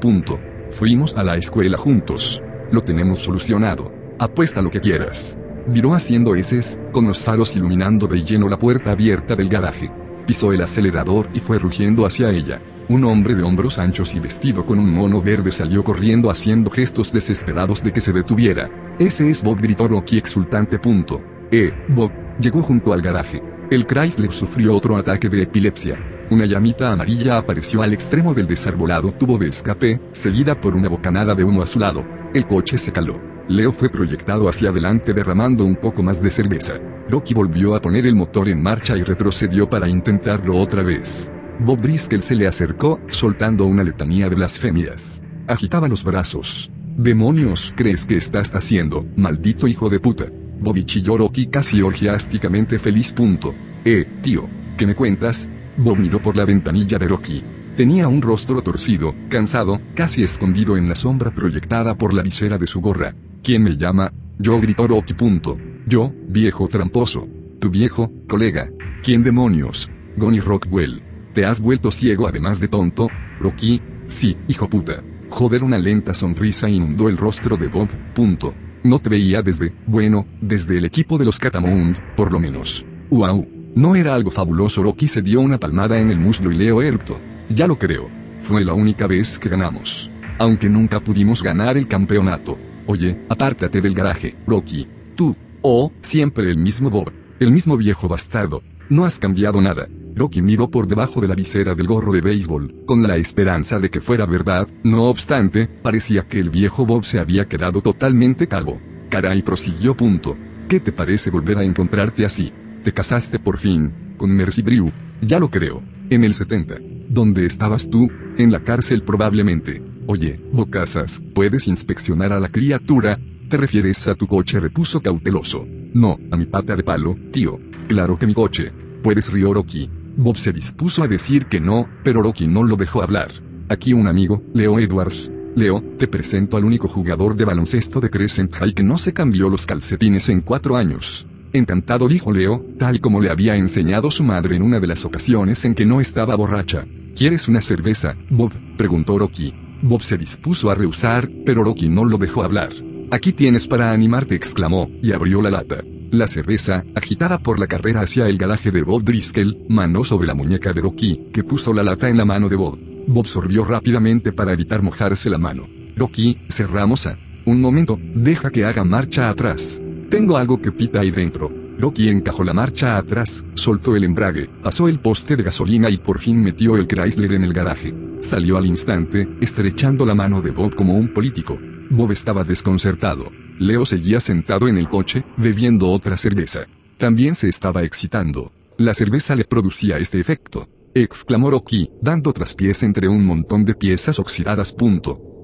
Fuimos 0.69 1.15
a 1.17 1.23
la 1.23 1.37
escuela 1.37 1.77
juntos. 1.77 2.41
Lo 2.71 2.83
tenemos 2.83 3.19
solucionado. 3.19 3.91
Apuesta 4.19 4.61
lo 4.61 4.69
que 4.69 4.79
quieras. 4.79 5.39
Viró 5.67 5.93
haciendo 5.93 6.33
heces, 6.33 6.79
con 6.93 7.07
los 7.07 7.23
faros 7.23 7.55
iluminando 7.57 8.07
de 8.07 8.23
lleno 8.23 8.47
la 8.47 8.57
puerta 8.57 8.91
abierta 8.91 9.35
del 9.35 9.49
garaje. 9.49 9.91
Pisó 10.25 10.53
el 10.53 10.61
acelerador 10.61 11.27
y 11.33 11.41
fue 11.41 11.59
rugiendo 11.59 12.05
hacia 12.05 12.31
ella. 12.31 12.61
Un 12.87 13.03
hombre 13.03 13.35
de 13.35 13.43
hombros 13.43 13.77
anchos 13.77 14.15
y 14.15 14.21
vestido 14.21 14.65
con 14.65 14.79
un 14.79 14.93
mono 14.93 15.21
verde 15.21 15.51
salió 15.51 15.83
corriendo 15.83 16.29
haciendo 16.29 16.71
gestos 16.71 17.11
desesperados 17.11 17.83
de 17.83 17.91
que 17.91 17.99
se 17.99 18.13
detuviera. 18.13 18.69
Ese 18.97 19.29
es 19.29 19.43
Bob, 19.43 19.59
gritó 19.61 19.89
Rocky 19.89 20.17
exultante. 20.17 20.79
Punto. 20.79 21.21
Eh, 21.51 21.73
Bob, 21.89 22.11
llegó 22.39 22.63
junto 22.63 22.93
al 22.93 23.01
garaje. 23.01 23.43
El 23.69 23.85
Chrysler 23.85 24.31
sufrió 24.31 24.73
otro 24.73 24.95
ataque 24.95 25.27
de 25.27 25.41
epilepsia. 25.41 25.99
Una 26.29 26.45
llamita 26.45 26.93
amarilla 26.93 27.37
apareció 27.37 27.81
al 27.81 27.91
extremo 27.91 28.33
del 28.33 28.47
desarbolado 28.47 29.11
tubo 29.11 29.37
de 29.37 29.49
escape, 29.49 29.99
seguida 30.13 30.59
por 30.59 30.75
una 30.75 30.87
bocanada 30.87 31.35
de 31.35 31.43
humo 31.43 31.61
azulado. 31.61 32.05
El 32.33 32.47
coche 32.47 32.77
se 32.77 32.93
caló. 32.93 33.36
Leo 33.49 33.71
fue 33.71 33.89
proyectado 33.89 34.49
hacia 34.49 34.69
adelante 34.69 35.13
derramando 35.13 35.63
un 35.63 35.77
poco 35.77 36.03
más 36.03 36.21
de 36.21 36.29
cerveza. 36.29 36.75
Rocky 37.09 37.33
volvió 37.33 37.75
a 37.75 37.81
poner 37.81 38.05
el 38.05 38.15
motor 38.15 38.49
en 38.49 38.61
marcha 38.61 38.97
y 38.97 39.03
retrocedió 39.03 39.69
para 39.69 39.87
intentarlo 39.87 40.57
otra 40.57 40.83
vez. 40.83 41.31
Bob 41.59 41.79
Driscoll 41.79 42.21
se 42.21 42.35
le 42.35 42.45
acercó, 42.45 42.99
soltando 43.07 43.65
una 43.65 43.83
letanía 43.83 44.27
de 44.27 44.35
blasfemias. 44.35 45.21
Agitaba 45.47 45.87
los 45.87 46.03
brazos. 46.03 46.69
¿Demonios 46.97 47.73
crees 47.75 48.05
que 48.05 48.17
estás 48.17 48.53
haciendo, 48.53 49.05
maldito 49.15 49.67
hijo 49.67 49.89
de 49.89 49.99
puta? 50.01 50.25
Bobby 50.59 50.83
chilló 50.83 51.17
Rocky 51.17 51.47
casi 51.47 51.81
orgiásticamente 51.81 52.79
feliz. 52.79 53.13
Punto. 53.13 53.55
Eh, 53.85 54.05
tío, 54.21 54.49
¿qué 54.77 54.85
me 54.85 54.95
cuentas? 54.95 55.47
Bob 55.77 55.97
miró 55.97 56.21
por 56.21 56.35
la 56.35 56.43
ventanilla 56.43 56.97
de 56.97 57.07
Rocky. 57.07 57.43
Tenía 57.77 58.07
un 58.07 58.21
rostro 58.21 58.61
torcido, 58.61 59.13
cansado, 59.29 59.79
casi 59.93 60.23
escondido 60.23 60.75
en 60.75 60.89
la 60.89 60.95
sombra 60.95 61.31
proyectada 61.31 61.95
por 61.95 62.13
la 62.13 62.23
visera 62.23 62.57
de 62.57 62.65
su 62.65 62.81
gorra. 62.81 63.13
¿Quién 63.47 63.63
me 63.63 63.77
llama? 63.77 64.11
Yo 64.39 64.59
gritó 64.59 64.89
Rocky. 64.89 65.13
Punto. 65.13 65.57
Yo, 65.85 66.13
viejo 66.27 66.67
tramposo. 66.67 67.29
Tu 67.61 67.69
viejo, 67.69 68.11
colega. 68.27 68.69
¿Quién 69.01 69.23
demonios? 69.23 69.89
Gonny 70.17 70.41
Rockwell. 70.41 71.01
¿Te 71.33 71.45
has 71.45 71.61
vuelto 71.61 71.89
ciego 71.89 72.27
además 72.27 72.59
de 72.59 72.67
tonto? 72.67 73.07
Rocky. 73.39 73.81
Sí, 74.09 74.35
hijo 74.49 74.69
puta. 74.69 75.01
Joder, 75.29 75.63
una 75.63 75.77
lenta 75.77 76.13
sonrisa 76.13 76.67
inundó 76.67 77.07
el 77.07 77.15
rostro 77.15 77.55
de 77.55 77.69
Bob. 77.69 77.87
Punto. 78.13 78.53
No 78.83 78.99
te 78.99 79.07
veía 79.07 79.41
desde, 79.41 79.73
bueno, 79.85 80.27
desde 80.41 80.77
el 80.77 80.83
equipo 80.83 81.17
de 81.17 81.23
los 81.23 81.39
Catamount, 81.39 81.99
por 82.17 82.33
lo 82.33 82.41
menos. 82.41 82.85
¡Wow! 83.09 83.47
No 83.75 83.95
era 83.95 84.13
algo 84.13 84.29
fabuloso. 84.29 84.83
Rocky 84.83 85.07
se 85.07 85.21
dio 85.21 85.39
una 85.39 85.57
palmada 85.57 85.97
en 86.01 86.11
el 86.11 86.19
muslo 86.19 86.51
y 86.51 86.57
Leo 86.57 86.81
eruptó. 86.81 87.17
Ya 87.47 87.65
lo 87.65 87.79
creo. 87.79 88.09
Fue 88.41 88.65
la 88.65 88.73
única 88.73 89.07
vez 89.07 89.39
que 89.39 89.47
ganamos. 89.47 90.11
Aunque 90.37 90.67
nunca 90.67 90.99
pudimos 90.99 91.41
ganar 91.41 91.77
el 91.77 91.87
campeonato. 91.87 92.57
Oye, 92.87 93.25
apártate 93.29 93.81
del 93.81 93.93
garaje, 93.93 94.35
Rocky. 94.47 94.87
Tú. 95.15 95.35
Oh, 95.61 95.91
siempre 96.01 96.49
el 96.49 96.57
mismo 96.57 96.89
Bob. 96.89 97.11
El 97.39 97.51
mismo 97.51 97.75
viejo 97.75 98.07
bastardo. 98.07 98.63
No 98.89 99.03
has 99.03 99.19
cambiado 99.19 99.61
nada. 99.61 99.87
Rocky 100.15 100.41
miró 100.41 100.71
por 100.71 100.87
debajo 100.87 101.19
de 101.21 101.27
la 101.27 101.35
visera 101.35 101.75
del 101.75 101.85
gorro 101.85 102.13
de 102.13 102.21
béisbol, 102.21 102.85
con 102.85 103.03
la 103.03 103.17
esperanza 103.17 103.79
de 103.79 103.91
que 103.91 104.01
fuera 104.01 104.25
verdad, 104.25 104.67
no 104.83 105.03
obstante, 105.03 105.67
parecía 105.67 106.23
que 106.23 106.39
el 106.39 106.49
viejo 106.49 106.85
Bob 106.85 107.05
se 107.05 107.19
había 107.19 107.47
quedado 107.47 107.81
totalmente 107.81 108.47
calvo. 108.47 108.79
Caray 109.09 109.43
prosiguió 109.43 109.95
punto. 109.95 110.35
¿Qué 110.67 110.79
te 110.79 110.91
parece 110.91 111.29
volver 111.29 111.57
a 111.59 111.63
encontrarte 111.63 112.25
así? 112.25 112.51
Te 112.83 112.93
casaste 112.93 113.37
por 113.37 113.59
fin, 113.59 114.15
con 114.17 114.31
Mercy 114.31 114.61
Brew. 114.61 114.91
Ya 115.21 115.39
lo 115.39 115.51
creo. 115.51 115.83
En 116.09 116.23
el 116.23 116.33
70. 116.33 116.77
¿Dónde 117.09 117.45
estabas 117.45 117.89
tú? 117.89 118.09
En 118.37 118.51
la 118.51 118.61
cárcel 118.61 119.03
probablemente. 119.03 119.83
Oye, 120.09 120.39
Bocasas, 120.53 121.21
¿puedes 121.33 121.67
inspeccionar 121.67 122.31
a 122.31 122.39
la 122.39 122.47
criatura? 122.47 123.19
¿Te 123.49 123.57
refieres 123.57 124.07
a 124.07 124.15
tu 124.15 124.25
coche? 124.25 124.57
repuso 124.57 125.01
cauteloso. 125.01 125.67
No, 125.93 126.17
a 126.31 126.37
mi 126.37 126.45
pata 126.45 126.77
de 126.77 126.83
palo, 126.83 127.17
tío. 127.31 127.59
Claro 127.89 128.17
que 128.17 128.25
mi 128.25 128.33
coche. 128.33 128.71
Puedes 129.03 129.29
rió 129.29 129.53
Rocky. 129.53 129.89
Bob 130.15 130.37
se 130.37 130.53
dispuso 130.53 131.03
a 131.03 131.09
decir 131.09 131.47
que 131.47 131.59
no, 131.59 131.89
pero 132.05 132.21
Rocky 132.21 132.47
no 132.47 132.63
lo 132.63 132.77
dejó 132.77 133.03
hablar. 133.03 133.33
Aquí 133.67 133.91
un 133.91 134.07
amigo, 134.07 134.41
Leo 134.53 134.79
Edwards. 134.79 135.29
Leo, 135.57 135.83
te 135.97 136.07
presento 136.07 136.55
al 136.55 136.63
único 136.63 136.87
jugador 136.87 137.35
de 137.35 137.43
baloncesto 137.43 137.99
de 137.99 138.09
Crescent 138.09 138.55
High 138.55 138.73
que 138.75 138.83
no 138.83 138.97
se 138.97 139.11
cambió 139.11 139.49
los 139.49 139.65
calcetines 139.65 140.29
en 140.29 140.39
cuatro 140.39 140.77
años. 140.77 141.27
Encantado 141.51 142.07
dijo 142.07 142.31
Leo, 142.31 142.65
tal 142.79 143.01
como 143.01 143.19
le 143.19 143.29
había 143.29 143.57
enseñado 143.57 144.09
su 144.09 144.23
madre 144.23 144.55
en 144.55 144.61
una 144.61 144.79
de 144.79 144.87
las 144.87 145.03
ocasiones 145.03 145.65
en 145.65 145.75
que 145.75 145.85
no 145.85 145.99
estaba 145.99 146.35
borracha. 146.35 146.85
¿Quieres 147.13 147.49
una 147.49 147.59
cerveza, 147.59 148.15
Bob? 148.29 148.53
preguntó 148.77 149.19
Rocky. 149.19 149.53
Bob 149.81 150.01
se 150.01 150.17
dispuso 150.17 150.69
a 150.69 150.75
rehusar, 150.75 151.29
pero 151.45 151.63
Rocky 151.63 151.89
no 151.89 152.05
lo 152.05 152.17
dejó 152.17 152.43
hablar. 152.43 152.69
Aquí 153.11 153.31
tienes 153.31 153.67
para 153.67 153.91
animarte, 153.91 154.35
exclamó, 154.35 154.89
y 155.01 155.11
abrió 155.11 155.41
la 155.41 155.51
lata. 155.51 155.83
La 156.11 156.27
cerveza, 156.27 156.85
agitada 156.95 157.39
por 157.39 157.59
la 157.59 157.67
carrera 157.67 158.01
hacia 158.01 158.27
el 158.27 158.37
garaje 158.37 158.71
de 158.71 158.81
Bob 158.81 159.03
Driscoll, 159.03 159.57
manó 159.69 160.03
sobre 160.03 160.27
la 160.27 160.33
muñeca 160.33 160.73
de 160.73 160.81
Rocky, 160.81 161.27
que 161.33 161.43
puso 161.43 161.73
la 161.73 161.83
lata 161.83 162.09
en 162.09 162.17
la 162.17 162.25
mano 162.25 162.49
de 162.49 162.55
Bob. 162.55 162.79
Bob 163.07 163.27
sorbió 163.27 163.65
rápidamente 163.65 164.31
para 164.31 164.53
evitar 164.53 164.81
mojarse 164.81 165.29
la 165.29 165.37
mano. 165.37 165.67
Rocky, 165.95 166.37
cerramos 166.49 167.07
a. 167.07 167.17
Un 167.45 167.61
momento, 167.61 167.99
deja 168.15 168.49
que 168.49 168.65
haga 168.65 168.83
marcha 168.83 169.29
atrás. 169.29 169.81
Tengo 170.09 170.37
algo 170.37 170.61
que 170.61 170.71
pita 170.71 171.01
ahí 171.01 171.11
dentro. 171.11 171.66
Rocky 171.79 172.09
encajó 172.09 172.43
la 172.43 172.53
marcha 172.53 172.97
atrás, 172.97 173.45
soltó 173.53 173.95
el 173.95 174.03
embrague, 174.03 174.49
pasó 174.63 174.87
el 174.87 174.99
poste 174.99 175.35
de 175.35 175.43
gasolina 175.43 175.89
y 175.89 175.97
por 175.97 176.19
fin 176.19 176.43
metió 176.43 176.75
el 176.75 176.87
Chrysler 176.87 177.33
en 177.33 177.43
el 177.43 177.53
garaje. 177.53 177.93
Salió 178.19 178.57
al 178.57 178.65
instante, 178.65 179.27
estrechando 179.41 180.05
la 180.05 180.15
mano 180.15 180.41
de 180.41 180.51
Bob 180.51 180.75
como 180.75 180.97
un 180.97 181.13
político. 181.13 181.57
Bob 181.89 182.11
estaba 182.11 182.43
desconcertado. 182.43 183.31
Leo 183.59 183.85
seguía 183.85 184.19
sentado 184.19 184.67
en 184.67 184.77
el 184.77 184.89
coche, 184.89 185.23
bebiendo 185.37 185.89
otra 185.89 186.17
cerveza. 186.17 186.65
También 186.97 187.35
se 187.35 187.49
estaba 187.49 187.83
excitando. 187.83 188.51
La 188.77 188.93
cerveza 188.93 189.35
le 189.35 189.45
producía 189.45 189.97
este 189.97 190.19
efecto. 190.19 190.67
Exclamó 190.93 191.51
Rocky, 191.51 191.91
dando 192.01 192.33
traspiés 192.33 192.81
entre 192.81 193.07
un 193.07 193.25
montón 193.25 193.65
de 193.65 193.75
piezas 193.75 194.17
oxidadas. 194.17 194.75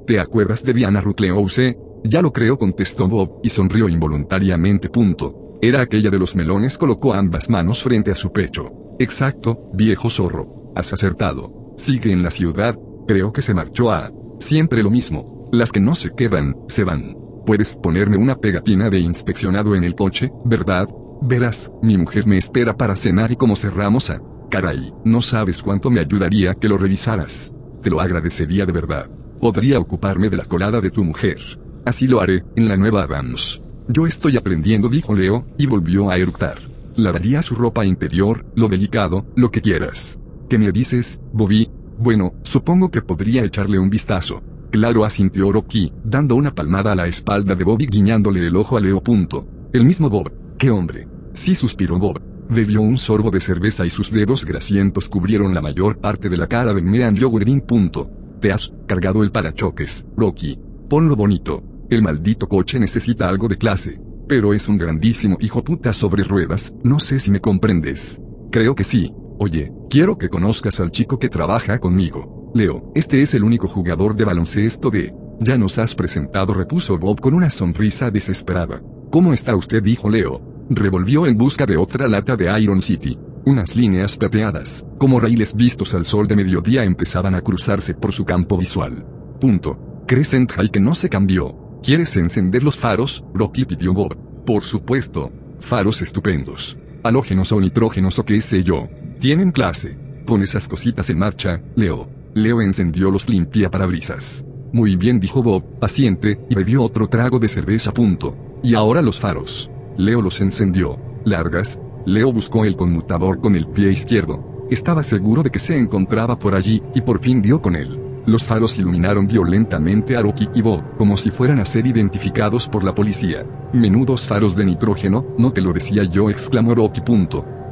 ¿Te 0.08 0.20
acuerdas 0.20 0.64
de 0.64 0.74
Diana 0.74 1.00
Rucleose? 1.00 1.78
Ya 2.04 2.22
lo 2.22 2.34
creo, 2.34 2.60
contestó 2.60 3.08
Bob, 3.08 3.40
y 3.44 3.50
sonrió 3.50 3.88
involuntariamente. 3.88 4.90
Punto. 4.90 5.58
Era 5.62 5.82
aquella 5.82 6.10
de 6.10 6.20
los 6.20 6.36
melones. 6.36 6.78
Colocó 6.78 7.14
ambas 7.14 7.50
manos 7.50 7.82
frente 7.82 8.12
a 8.12 8.16
su 8.16 8.32
pecho. 8.32 8.96
Exacto, 9.00 9.58
viejo 9.74 10.10
zorro. 10.10 10.74
Has 10.76 10.92
acertado. 10.92 11.74
Sigue 11.78 12.12
en 12.12 12.22
la 12.22 12.32
ciudad. 12.32 12.78
Creo 13.08 13.32
que 13.32 13.42
se 13.42 13.54
marchó 13.54 13.92
a. 13.92 14.12
Siempre 14.40 14.84
lo 14.84 14.90
mismo. 14.90 15.50
Las 15.52 15.72
que 15.72 15.80
no 15.80 15.96
se 15.96 16.14
quedan, 16.14 16.58
se 16.68 16.84
van. 16.84 17.16
Puedes 17.46 17.76
ponerme 17.76 18.18
una 18.18 18.38
pegatina 18.38 18.90
de 18.90 19.00
inspeccionado 19.00 19.76
en 19.76 19.84
el 19.84 19.96
coche, 19.96 20.32
¿verdad? 20.46 20.88
Verás, 21.22 21.72
mi 21.82 21.98
mujer 21.98 22.26
me 22.26 22.38
espera 22.38 22.76
para 22.76 22.96
cenar 22.96 23.32
y 23.32 23.36
como 23.36 23.56
cerramos 23.56 24.10
a... 24.10 24.22
Caray, 24.50 24.94
no 25.04 25.22
sabes 25.22 25.64
cuánto 25.64 25.90
me 25.90 26.00
ayudaría 26.00 26.54
que 26.56 26.68
lo 26.68 26.78
revisaras. 26.78 27.52
Te 27.82 27.90
lo 27.90 28.02
agradecería 28.02 28.66
de 28.66 28.72
verdad. 28.72 29.10
Podría 29.40 29.80
ocuparme 29.80 30.30
de 30.30 30.38
la 30.38 30.46
colada 30.46 30.80
de 30.80 30.92
tu 30.92 31.04
mujer. 31.04 31.38
Así 31.86 32.08
lo 32.08 32.22
haré, 32.22 32.44
en 32.56 32.70
la 32.70 32.78
nueva 32.78 33.04
Adams. 33.04 33.60
Yo 33.88 34.08
estoy 34.08 34.38
aprendiendo, 34.38 34.88
dijo 34.88 35.14
Leo, 35.14 35.46
y 35.58 35.66
volvió 35.66 36.10
a 36.10 36.18
eructar. 36.18 36.58
Lavaría 36.96 37.42
su 37.42 37.56
ropa 37.56 37.86
interior, 37.86 38.46
lo 38.56 38.68
delicado, 38.68 39.26
lo 39.36 39.52
que 39.52 39.62
quieras. 39.62 40.20
¿Qué 40.50 40.58
me 40.58 40.72
dices, 40.72 41.20
Bobby? 41.34 41.70
Bueno, 41.98 42.34
supongo 42.44 42.92
que 42.92 43.02
podría 43.02 43.44
echarle 43.44 43.80
un 43.80 43.90
vistazo. 43.90 44.42
Claro, 44.72 45.04
asintió 45.06 45.52
Rocky, 45.52 45.92
dando 46.04 46.36
una 46.36 46.56
palmada 46.56 46.94
a 46.94 46.96
la 46.96 47.08
espalda 47.08 47.56
de 47.56 47.64
Bobby 47.64 47.88
guiñándole 47.88 48.46
el 48.46 48.56
ojo 48.56 48.78
a 48.78 48.80
Leo. 48.80 49.02
Punto. 49.02 49.48
El 49.74 49.86
mismo 49.86 50.10
Bob. 50.10 50.32
¡Qué 50.58 50.70
hombre! 50.70 51.08
Sí 51.34 51.56
suspiró 51.56 52.00
Bob. 52.00 52.22
Bebió 52.50 52.82
un 52.82 52.98
sorbo 52.98 53.32
de 53.32 53.42
cerveza 53.42 53.86
y 53.86 53.90
sus 53.90 54.12
dedos 54.12 54.46
grasientos 54.46 55.10
cubrieron 55.10 55.54
la 55.54 55.62
mayor 55.62 55.98
parte 55.98 56.30
de 56.30 56.38
la 56.38 56.48
cara 56.48 56.74
de 56.74 56.82
Meandro 56.82 57.30
Green. 57.32 57.62
Punto. 57.62 58.10
Te 58.40 58.52
has 58.52 58.72
cargado 58.88 59.24
el 59.24 59.32
parachoques, 59.32 60.08
Rocky. 60.16 60.60
Ponlo 60.90 61.16
bonito. 61.16 61.64
El 61.94 62.02
maldito 62.02 62.50
coche 62.50 62.80
necesita 62.80 63.30
algo 63.30 63.48
de 63.48 63.56
clase. 63.56 64.02
Pero 64.28 64.56
es 64.56 64.68
un 64.68 64.80
grandísimo 64.80 65.38
hijo 65.40 65.64
puta 65.64 65.94
sobre 65.94 66.24
ruedas, 66.24 66.74
no 66.84 66.98
sé 67.00 67.20
si 67.20 67.30
me 67.30 67.40
comprendes. 67.40 68.20
Creo 68.52 68.74
que 68.74 68.84
sí. 68.84 69.14
Oye, 69.38 69.72
quiero 69.92 70.18
que 70.18 70.28
conozcas 70.28 70.80
al 70.80 70.90
chico 70.90 71.20
que 71.20 71.30
trabaja 71.30 71.78
conmigo. 71.78 72.52
Leo, 72.56 72.92
este 72.96 73.22
es 73.22 73.36
el 73.36 73.44
único 73.44 73.68
jugador 73.68 74.16
de 74.16 74.26
baloncesto 74.26 74.90
de... 74.90 75.14
Ya 75.40 75.56
nos 75.56 75.78
has 75.78 75.94
presentado, 75.94 76.56
repuso 76.56 76.98
Bob 76.98 77.22
con 77.22 77.36
una 77.36 77.52
sonrisa 77.52 78.10
desesperada. 78.10 78.82
¿Cómo 79.12 79.32
está 79.32 79.56
usted? 79.56 79.84
dijo 79.84 80.10
Leo. 80.10 80.66
Revolvió 80.72 81.28
en 81.28 81.38
busca 81.38 81.68
de 81.68 81.78
otra 81.78 82.08
lata 82.08 82.36
de 82.36 82.60
Iron 82.60 82.82
City. 82.82 83.20
Unas 83.46 83.76
líneas 83.76 84.18
plateadas, 84.18 84.84
como 84.98 85.20
raíles 85.20 85.56
vistos 85.56 85.94
al 85.94 86.06
sol 86.06 86.28
de 86.28 86.38
mediodía 86.38 86.86
empezaban 86.86 87.36
a 87.36 87.42
cruzarse 87.42 87.94
por 87.94 88.14
su 88.14 88.26
campo 88.26 88.58
visual. 88.58 89.06
Punto. 89.40 90.04
Crescent 90.08 90.52
High 90.54 90.72
que 90.72 90.80
no 90.80 90.96
se 90.96 91.08
cambió. 91.08 91.63
¿Quieres 91.84 92.16
encender 92.16 92.64
los 92.64 92.78
faros? 92.78 93.26
Rocky 93.34 93.66
pidió 93.66 93.94
Bob. 93.94 94.16
Por 94.46 94.64
supuesto. 94.64 95.34
Faros 95.60 96.02
estupendos. 96.02 96.78
Halógenos 97.04 97.52
o 97.52 97.60
nitrógenos 97.60 98.18
o 98.20 98.24
qué 98.24 98.40
sé 98.40 98.64
yo. 98.64 98.88
Tienen 99.20 99.52
clase. 99.52 99.98
Pon 100.26 100.42
esas 100.42 100.70
cositas 100.70 101.10
en 101.10 101.20
marcha, 101.20 101.62
Leo. 101.76 102.08
Leo 102.36 102.62
encendió 102.62 103.12
los 103.12 103.28
limpiaparabrisas. 103.28 104.46
Muy 104.72 104.96
bien 104.96 105.20
dijo 105.20 105.44
Bob, 105.44 105.78
paciente, 105.80 106.40
y 106.50 106.56
bebió 106.56 106.84
otro 106.84 107.10
trago 107.10 107.38
de 107.38 107.50
cerveza. 107.50 107.94
Punto. 107.94 108.38
Y 108.64 108.76
ahora 108.76 109.02
los 109.02 109.20
faros. 109.20 109.70
Leo 109.98 110.22
los 110.22 110.40
encendió. 110.40 110.98
Largas. 111.26 111.82
Leo 112.06 112.32
buscó 112.32 112.64
el 112.64 112.78
conmutador 112.78 113.42
con 113.42 113.58
el 113.58 113.68
pie 113.68 113.92
izquierdo. 113.92 114.66
Estaba 114.72 115.04
seguro 115.04 115.44
de 115.44 115.50
que 115.50 115.60
se 115.60 115.78
encontraba 115.78 116.40
por 116.40 116.56
allí, 116.56 116.82
y 116.96 117.02
por 117.02 117.20
fin 117.20 117.42
dio 117.42 117.62
con 117.62 117.76
él. 117.76 118.03
Los 118.26 118.46
faros 118.46 118.80
iluminaron 118.80 119.28
violentamente 119.28 120.16
a 120.16 120.22
Rocky 120.22 120.48
y 120.56 120.62
Bob, 120.62 120.96
como 120.98 121.18
si 121.18 121.30
fueran 121.30 121.60
a 121.60 121.66
ser 121.66 121.86
identificados 121.86 122.70
por 122.70 122.84
la 122.84 122.96
policía. 122.96 123.46
Menudos 123.74 124.26
faros 124.26 124.56
de 124.56 124.64
nitrógeno, 124.64 125.26
no 125.38 125.52
te 125.52 125.60
lo 125.60 125.74
decía 125.74 126.04
yo, 126.04 126.30
exclamó 126.30 126.74
Rocky. 126.74 127.02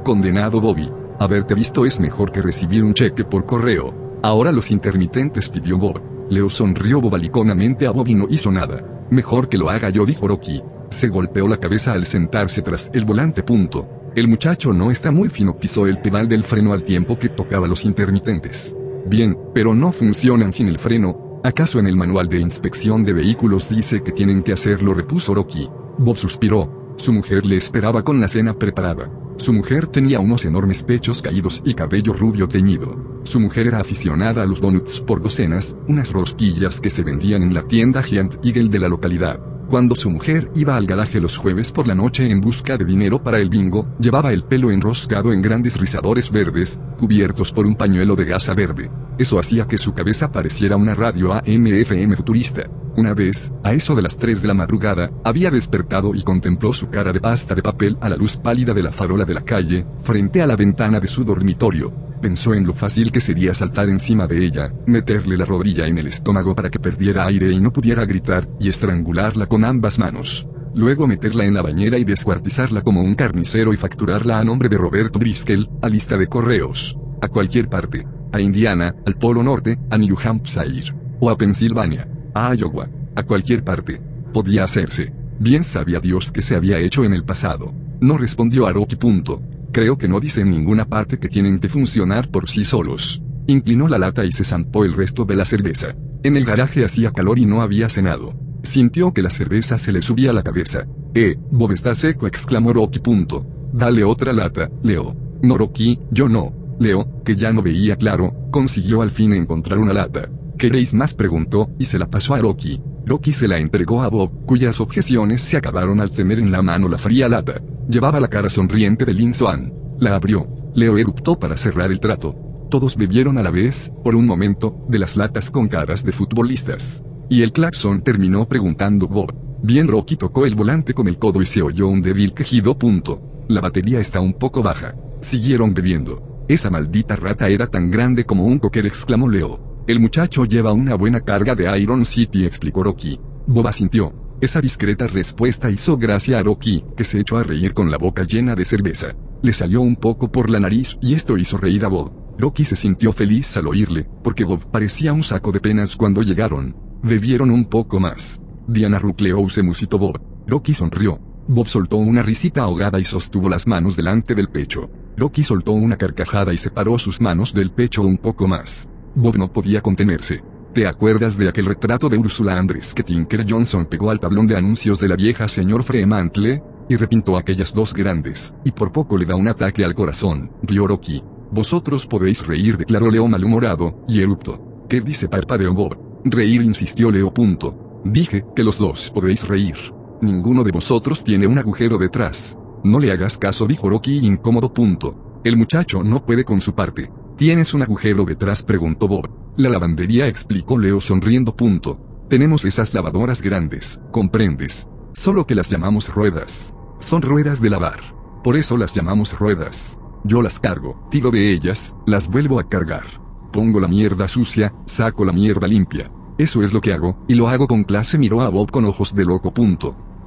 Condenado 0.04 0.60
Bobby. 0.60 0.92
Haberte 1.20 1.56
visto 1.56 1.86
es 1.86 2.00
mejor 2.00 2.32
que 2.32 2.42
recibir 2.42 2.84
un 2.84 2.94
cheque 2.94 3.24
por 3.24 3.46
correo. 3.46 4.20
Ahora 4.24 4.52
los 4.52 4.72
intermitentes 4.72 5.48
pidió 5.50 5.78
Bob. 5.78 6.02
Leo 6.30 6.50
sonrió 6.50 7.00
bobaliconamente 7.00 7.88
a 7.88 7.92
Bob 7.92 8.08
y 8.10 8.16
no 8.16 8.28
hizo 8.30 8.52
nada. 8.52 9.06
Mejor 9.10 9.48
que 9.48 9.58
lo 9.58 9.70
haga 9.70 9.90
yo, 9.90 10.06
dijo 10.06 10.28
Rocky. 10.28 10.62
Se 10.90 11.08
golpeó 11.08 11.48
la 11.48 11.58
cabeza 11.58 11.94
al 11.94 12.06
sentarse 12.06 12.62
tras 12.62 12.90
el 12.94 13.06
volante. 13.06 13.44
Punto. 13.44 13.88
El 14.16 14.28
muchacho 14.28 14.74
no 14.74 14.92
está 14.92 15.12
muy 15.12 15.30
fino, 15.30 15.58
pisó 15.58 15.88
el 15.88 16.00
pedal 16.00 16.28
del 16.28 16.44
freno 16.44 16.74
al 16.74 16.84
tiempo 16.84 17.18
que 17.18 17.30
tocaba 17.30 17.68
los 17.68 17.86
intermitentes. 17.86 18.76
Bien, 19.08 19.38
pero 19.54 19.74
no 19.74 19.92
funcionan 19.92 20.54
sin 20.54 20.68
el 20.68 20.80
freno. 20.80 21.42
¿Acaso 21.44 21.80
en 21.80 21.88
el 21.88 21.96
manual 21.96 22.28
de 22.28 22.40
inspección 22.40 23.04
de 23.04 23.14
vehículos 23.14 23.70
dice 23.70 24.04
que 24.04 24.12
tienen 24.12 24.44
que 24.44 24.54
hacerlo? 24.54 24.94
repuso 24.94 25.34
Rocky. 25.34 25.70
Bob 25.98 26.18
suspiró. 26.18 26.94
Su 26.98 27.14
mujer 27.14 27.46
le 27.46 27.58
esperaba 27.58 28.04
con 28.04 28.22
la 28.22 28.28
cena 28.28 28.54
preparada. 28.54 29.10
Su 29.38 29.54
mujer 29.54 29.88
tenía 29.88 30.20
unos 30.20 30.46
enormes 30.46 30.84
pechos 30.84 31.22
caídos 31.22 31.64
y 31.66 31.74
cabello 31.74 32.14
rubio 32.14 32.48
teñido. 32.48 33.22
Su 33.24 33.40
mujer 33.40 33.68
era 33.68 33.80
aficionada 33.80 34.44
a 34.44 34.46
los 34.46 34.62
donuts 34.62 35.02
por 35.02 35.20
docenas, 35.20 35.76
unas 35.88 36.12
rosquillas 36.12 36.80
que 36.80 36.92
se 36.92 37.04
vendían 37.04 37.42
en 37.42 37.56
la 37.56 37.64
tienda 37.64 38.04
Giant 38.04 38.36
Eagle 38.46 38.70
de 38.70 38.80
la 38.80 38.88
localidad. 38.88 39.51
Cuando 39.72 39.96
su 39.96 40.10
mujer 40.10 40.52
iba 40.54 40.76
al 40.76 40.86
garaje 40.86 41.22
los 41.22 41.38
jueves 41.38 41.72
por 41.72 41.88
la 41.88 41.96
noche 41.96 42.30
en 42.30 42.42
busca 42.42 42.78
de 42.78 42.84
dinero 42.84 43.24
para 43.24 43.40
el 43.40 43.48
bingo, 43.48 43.88
llevaba 44.00 44.34
el 44.34 44.44
pelo 44.44 44.70
enroscado 44.70 45.32
en 45.32 45.42
grandes 45.42 45.80
rizadores 45.80 46.30
verdes, 46.30 46.82
cubiertos 47.00 47.54
por 47.54 47.66
un 47.66 47.76
pañuelo 47.76 48.18
de 48.18 48.26
gasa 48.26 48.54
verde. 48.54 48.92
Eso 49.18 49.40
hacía 49.40 49.70
que 49.70 49.78
su 49.78 49.94
cabeza 49.94 50.30
pareciera 50.30 50.76
una 50.76 50.94
radio 50.94 51.32
AM-FM 51.32 52.18
futurista. 52.18 52.64
Una 52.98 53.14
vez, 53.14 53.54
a 53.64 53.72
eso 53.72 53.96
de 53.96 54.02
las 54.02 54.18
3 54.18 54.42
de 54.42 54.50
la 54.50 54.54
madrugada, 54.54 55.10
había 55.24 55.50
despertado 55.50 56.14
y 56.16 56.22
contempló 56.22 56.74
su 56.74 56.90
cara 56.90 57.14
de 57.14 57.22
pasta 57.22 57.56
de 57.56 57.64
papel 57.64 57.98
a 58.02 58.10
la 58.10 58.18
luz 58.18 58.36
pálida 58.36 58.74
de 58.74 58.84
la 58.84 58.92
farola 58.92 59.24
de 59.24 59.36
la 59.36 59.46
calle, 59.46 59.86
frente 60.04 60.42
a 60.42 60.48
la 60.48 60.58
ventana 60.58 61.00
de 61.00 61.08
su 61.08 61.24
dormitorio. 61.24 62.11
Pensó 62.22 62.54
en 62.54 62.68
lo 62.68 62.74
fácil 62.74 63.12
que 63.12 63.20
sería 63.20 63.54
saltar 63.54 63.90
encima 63.90 64.28
de 64.28 64.46
ella, 64.46 64.72
meterle 64.86 65.38
la 65.38 65.46
rodilla 65.46 65.88
en 65.88 65.98
el 65.98 66.08
estómago 66.08 66.56
para 66.56 66.70
que 66.70 66.80
perdiera 66.80 67.26
aire 67.26 67.52
y 67.52 67.60
no 67.60 67.74
pudiera 67.74 68.06
gritar, 68.06 68.48
y 68.60 68.70
estrangularla 68.70 69.48
con 69.48 69.66
ambas 69.66 69.98
manos. 69.98 70.48
Luego 70.76 71.08
meterla 71.08 71.46
en 71.46 71.54
la 71.54 71.62
bañera 71.62 71.98
y 71.98 72.04
descuartizarla 72.04 72.82
como 72.82 73.02
un 73.02 73.16
carnicero 73.16 73.74
y 73.74 73.78
facturarla 73.78 74.40
a 74.40 74.44
nombre 74.44 74.70
de 74.70 74.78
Roberto 74.78 75.20
Driscoll, 75.20 75.70
a 75.82 75.90
lista 75.90 76.18
de 76.18 76.28
correos. 76.28 76.98
A 77.22 77.28
cualquier 77.28 77.68
parte. 77.68 78.06
A 78.32 78.40
Indiana, 78.40 78.96
al 79.06 79.18
Polo 79.18 79.44
Norte, 79.44 79.78
a 79.90 79.98
New 79.98 80.18
Hampshire. 80.24 80.94
O 81.20 81.30
a 81.30 81.38
Pensilvania 81.38 82.08
a 82.34 82.54
Iowa, 82.56 82.90
a 83.16 83.24
cualquier 83.24 83.64
parte. 83.64 84.02
Podía 84.34 84.64
hacerse. 84.64 85.14
Bien 85.40 85.64
sabía 85.64 86.00
Dios 86.00 86.32
que 86.32 86.42
se 86.42 86.56
había 86.56 86.80
hecho 86.80 87.04
en 87.04 87.14
el 87.14 87.24
pasado. 87.24 87.74
No 88.00 88.18
respondió 88.18 88.68
a. 88.68 88.74
Punto. 88.74 89.42
Creo 89.72 89.98
que 89.98 90.08
no 90.08 90.20
dice 90.20 90.42
en 90.42 90.52
ninguna 90.52 90.86
parte 90.86 91.18
que 91.18 91.30
tienen 91.30 91.60
que 91.60 91.70
funcionar 91.70 92.30
por 92.30 92.50
sí 92.50 92.66
solos. 92.66 93.22
Inclinó 93.48 93.88
la 93.88 93.98
lata 93.98 94.26
y 94.26 94.32
se 94.32 94.44
zampó 94.44 94.84
el 94.84 94.94
resto 94.94 95.24
de 95.24 95.36
la 95.36 95.46
cerveza. 95.46 95.96
En 96.24 96.36
el 96.36 96.46
garaje 96.46 96.84
hacía 96.84 97.12
calor 97.12 97.40
y 97.40 97.46
no 97.46 97.62
había 97.62 97.88
cenado. 97.88 98.34
Sintió 98.64 99.14
que 99.14 99.22
la 99.22 99.30
cerveza 99.30 99.78
se 99.78 99.92
le 99.92 100.02
subía 100.02 100.32
a 100.32 100.34
la 100.34 100.44
cabeza. 100.44 100.86
Eh, 101.16 101.38
Bob 101.52 101.72
está 101.72 101.96
seco, 101.96 102.28
exclamó 102.28 102.74
Rocky. 102.74 103.00
Punto. 103.00 103.46
Dale 103.74 104.04
otra 104.04 104.34
lata, 104.34 104.70
Leo. 104.84 105.16
No 105.42 105.58
Rocky, 105.58 106.00
yo 106.12 106.28
no. 106.28 106.54
Leo, 106.80 107.24
que 107.24 107.36
ya 107.36 107.54
no 107.54 107.62
veía 107.62 107.96
claro, 107.96 108.50
consiguió 108.52 109.02
al 109.02 109.12
fin 109.12 109.34
encontrar 109.34 109.80
una 109.80 109.94
lata. 109.94 110.30
¿Queréis 110.58 110.94
más? 110.94 111.14
preguntó, 111.14 111.70
y 111.80 111.86
se 111.86 111.98
la 111.98 112.10
pasó 112.10 112.34
a 112.34 112.40
Rocky. 112.40 112.82
Rocky 113.12 113.34
se 113.34 113.46
la 113.46 113.58
entregó 113.58 114.04
a 114.04 114.08
Bob, 114.08 114.46
cuyas 114.46 114.80
objeciones 114.80 115.42
se 115.42 115.58
acabaron 115.58 116.00
al 116.00 116.12
tener 116.12 116.40
en 116.40 116.50
la 116.50 116.62
mano 116.62 116.88
la 116.88 116.98
fría 116.98 117.28
lata. 117.28 117.62
Llevaba 117.90 118.22
la 118.22 118.30
cara 118.30 118.50
sonriente 118.50 119.04
de 119.04 119.14
Lin 119.14 119.34
Swan. 119.34 119.74
La 120.00 120.16
abrió. 120.16 120.48
Leo 120.76 120.98
eruptó 120.98 121.38
para 121.38 121.58
cerrar 121.58 121.92
el 121.92 122.00
trato. 122.00 122.34
Todos 122.70 122.96
bebieron 122.96 123.38
a 123.38 123.44
la 123.44 123.52
vez, 123.52 123.92
por 124.02 124.16
un 124.16 124.26
momento, 124.26 124.86
de 124.88 124.98
las 124.98 125.18
latas 125.18 125.52
con 125.52 125.68
caras 125.68 126.06
de 126.06 126.14
futbolistas. 126.14 127.04
Y 127.30 127.42
el 127.42 127.52
claxon 127.52 128.02
terminó 128.02 128.48
preguntando 128.48 129.10
Bob. 129.10 129.36
Bien 129.62 129.90
Rocky 129.90 130.16
tocó 130.16 130.46
el 130.46 130.56
volante 130.56 130.94
con 130.94 131.10
el 131.10 131.18
codo 131.18 131.42
y 131.42 131.46
se 131.46 131.62
oyó 131.62 131.90
un 131.90 132.02
débil 132.02 132.34
quejido. 132.34 132.78
Punto. 132.78 133.44
La 133.50 133.60
batería 133.60 134.00
está 134.00 134.22
un 134.22 134.32
poco 134.32 134.64
baja. 134.64 134.96
Siguieron 135.20 135.74
bebiendo. 135.74 136.46
Esa 136.48 136.70
maldita 136.70 137.18
rata 137.18 137.50
era 137.50 137.68
tan 137.68 137.92
grande 137.92 138.24
como 138.24 138.46
un 138.46 138.58
cocker 138.58 138.86
exclamó 138.86 139.28
Leo. 139.28 139.71
El 139.88 140.00
muchacho 140.00 140.46
lleva 140.46 140.74
una 140.74 140.94
buena 140.94 141.22
carga 141.22 141.56
de 141.56 141.80
Iron 141.80 142.06
City, 142.06 142.46
explicó 142.46 142.84
Rocky. 142.84 143.20
Boba 143.48 143.72
sintió. 143.72 144.14
Esa 144.40 144.62
discreta 144.62 145.08
respuesta 145.08 145.72
hizo 145.72 145.98
gracia 145.98 146.38
a 146.38 146.44
Rocky, 146.44 146.86
que 146.96 147.04
se 147.04 147.20
echó 147.20 147.38
a 147.38 147.44
reír 147.44 147.74
con 147.74 147.90
la 147.90 147.98
boca 147.98 148.24
llena 148.24 148.54
de 148.54 148.64
cerveza. 148.64 149.16
Le 149.42 149.54
salió 149.54 149.82
un 149.82 149.96
poco 149.96 150.32
por 150.32 150.52
la 150.52 150.60
nariz 150.60 150.98
y 151.02 151.16
esto 151.16 151.36
hizo 151.36 151.58
reír 151.58 151.84
a 151.84 151.88
Bob. 151.88 152.12
Rocky 152.38 152.64
se 152.64 152.76
sintió 152.76 153.12
feliz 153.12 153.58
al 153.58 153.68
oírle, 153.68 154.08
porque 154.24 154.44
Bob 154.44 154.70
parecía 154.70 155.14
un 155.14 155.24
saco 155.24 155.52
de 155.52 155.60
penas 155.60 155.96
cuando 155.96 156.22
llegaron. 156.22 156.76
Bebieron 157.02 157.50
un 157.50 157.66
poco 157.66 158.00
más. 158.00 158.40
Diana 158.68 159.00
rucleó 159.00 159.50
se 159.50 159.64
musitó 159.64 159.98
Bob. 159.98 160.22
Rocky 160.46 160.76
sonrió. 160.76 161.20
Bob 161.48 161.68
soltó 161.68 161.98
una 161.98 162.22
risita 162.22 162.62
ahogada 162.62 163.00
y 163.00 163.04
sostuvo 163.04 163.50
las 163.50 163.66
manos 163.66 163.96
delante 163.96 164.36
del 164.36 164.50
pecho. 164.50 164.92
Rocky 165.18 165.42
soltó 165.42 165.72
una 165.72 165.98
carcajada 165.98 166.54
y 166.54 166.58
separó 166.58 167.00
sus 167.00 167.20
manos 167.20 167.54
del 167.54 167.72
pecho 167.72 168.04
un 168.04 168.18
poco 168.18 168.48
más. 168.48 168.91
Bob 169.16 169.38
no 169.38 169.52
podía 169.52 169.82
contenerse. 169.82 170.44
¿Te 170.74 170.88
acuerdas 170.88 171.38
de 171.38 171.50
aquel 171.50 171.66
retrato 171.66 172.08
de 172.08 172.18
Ursula 172.18 172.58
Andress 172.58 172.94
que 172.94 173.04
Tinker 173.04 173.46
Johnson 173.48 173.86
pegó 173.86 174.10
al 174.10 174.20
tablón 174.20 174.48
de 174.48 174.56
anuncios 174.56 175.00
de 175.00 175.10
la 175.10 175.18
vieja 175.18 175.48
señor 175.48 175.84
Fremantle? 175.84 176.64
Y 176.88 176.96
repintó 176.96 177.38
aquellas 177.38 177.74
dos 177.74 177.94
grandes, 177.94 178.56
y 178.64 178.72
por 178.72 178.92
poco 178.92 179.18
le 179.18 179.26
da 179.26 179.36
un 179.36 179.48
ataque 179.48 179.84
al 179.84 179.96
corazón, 179.96 180.52
rió 180.64 180.88
Rocky. 180.88 181.24
Vosotros 181.52 182.08
podéis 182.08 182.46
reír, 182.46 182.78
declaró 182.78 183.12
Leo 183.12 183.28
malhumorado, 183.28 184.04
y 184.08 184.22
erupto. 184.22 184.86
¿Qué 184.88 185.02
dice 185.02 185.28
parpadeó 185.28 185.74
Bob? 185.74 185.98
Reír 186.24 186.62
insistió 186.62 187.12
Leo. 187.12 187.34
Punto. 187.34 188.02
Dije 188.06 188.46
que 188.56 188.64
los 188.64 188.78
dos 188.78 189.12
podéis 189.12 189.48
reír. 189.48 189.76
Ninguno 190.22 190.64
de 190.64 190.72
vosotros 190.72 191.24
tiene 191.24 191.48
un 191.48 191.58
agujero 191.58 191.98
detrás. 191.98 192.58
No 192.84 193.00
le 193.00 193.12
hagas 193.12 193.38
caso, 193.38 193.68
dijo 193.68 193.90
Rocky 193.90 194.26
incómodo. 194.26 194.74
Punto. 194.74 195.42
El 195.44 195.58
muchacho 195.58 196.04
no 196.04 196.26
puede 196.26 196.46
con 196.46 196.62
su 196.62 196.74
parte. 196.74 197.12
¿Tienes 197.42 197.74
un 197.74 197.82
agujero 197.82 198.24
detrás? 198.24 198.62
preguntó 198.62 199.08
Bob. 199.08 199.28
La 199.58 199.68
lavandería 199.68 200.28
explicó 200.28 200.78
Leo 200.78 201.02
sonriendo. 201.02 201.56
Punto. 201.56 202.00
Tenemos 202.30 202.66
esas 202.66 202.94
lavadoras 202.94 203.42
grandes, 203.42 204.00
comprendes. 204.12 204.88
Solo 205.14 205.48
que 205.48 205.56
las 205.56 205.68
llamamos 205.68 206.14
ruedas. 206.14 206.76
Son 207.00 207.24
ruedas 207.24 207.60
de 207.60 207.72
lavar. 207.72 208.00
Por 208.44 208.58
eso 208.58 208.78
las 208.78 208.94
llamamos 208.94 209.40
ruedas. 209.40 209.98
Yo 210.24 210.44
las 210.44 210.60
cargo, 210.60 211.08
tiro 211.10 211.32
de 211.32 211.52
ellas, 211.52 211.98
las 212.06 212.30
vuelvo 212.30 212.60
a 212.60 212.70
cargar. 212.70 213.06
Pongo 213.52 213.80
la 213.80 213.88
mierda 213.88 214.28
sucia, 214.28 214.72
saco 214.86 215.26
la 215.26 215.32
mierda 215.32 215.66
limpia. 215.66 216.12
Eso 216.38 216.62
es 216.62 216.74
lo 216.74 216.82
que 216.82 216.94
hago, 216.94 217.26
y 217.28 217.34
lo 217.34 217.48
hago 217.48 217.68
con 217.68 217.86
clase. 217.86 218.20
Miró 218.20 218.42
a 218.42 218.50
Bob 218.50 218.70
con 218.70 218.86
ojos 218.86 219.16
de 219.16 219.26
loco. 219.26 219.52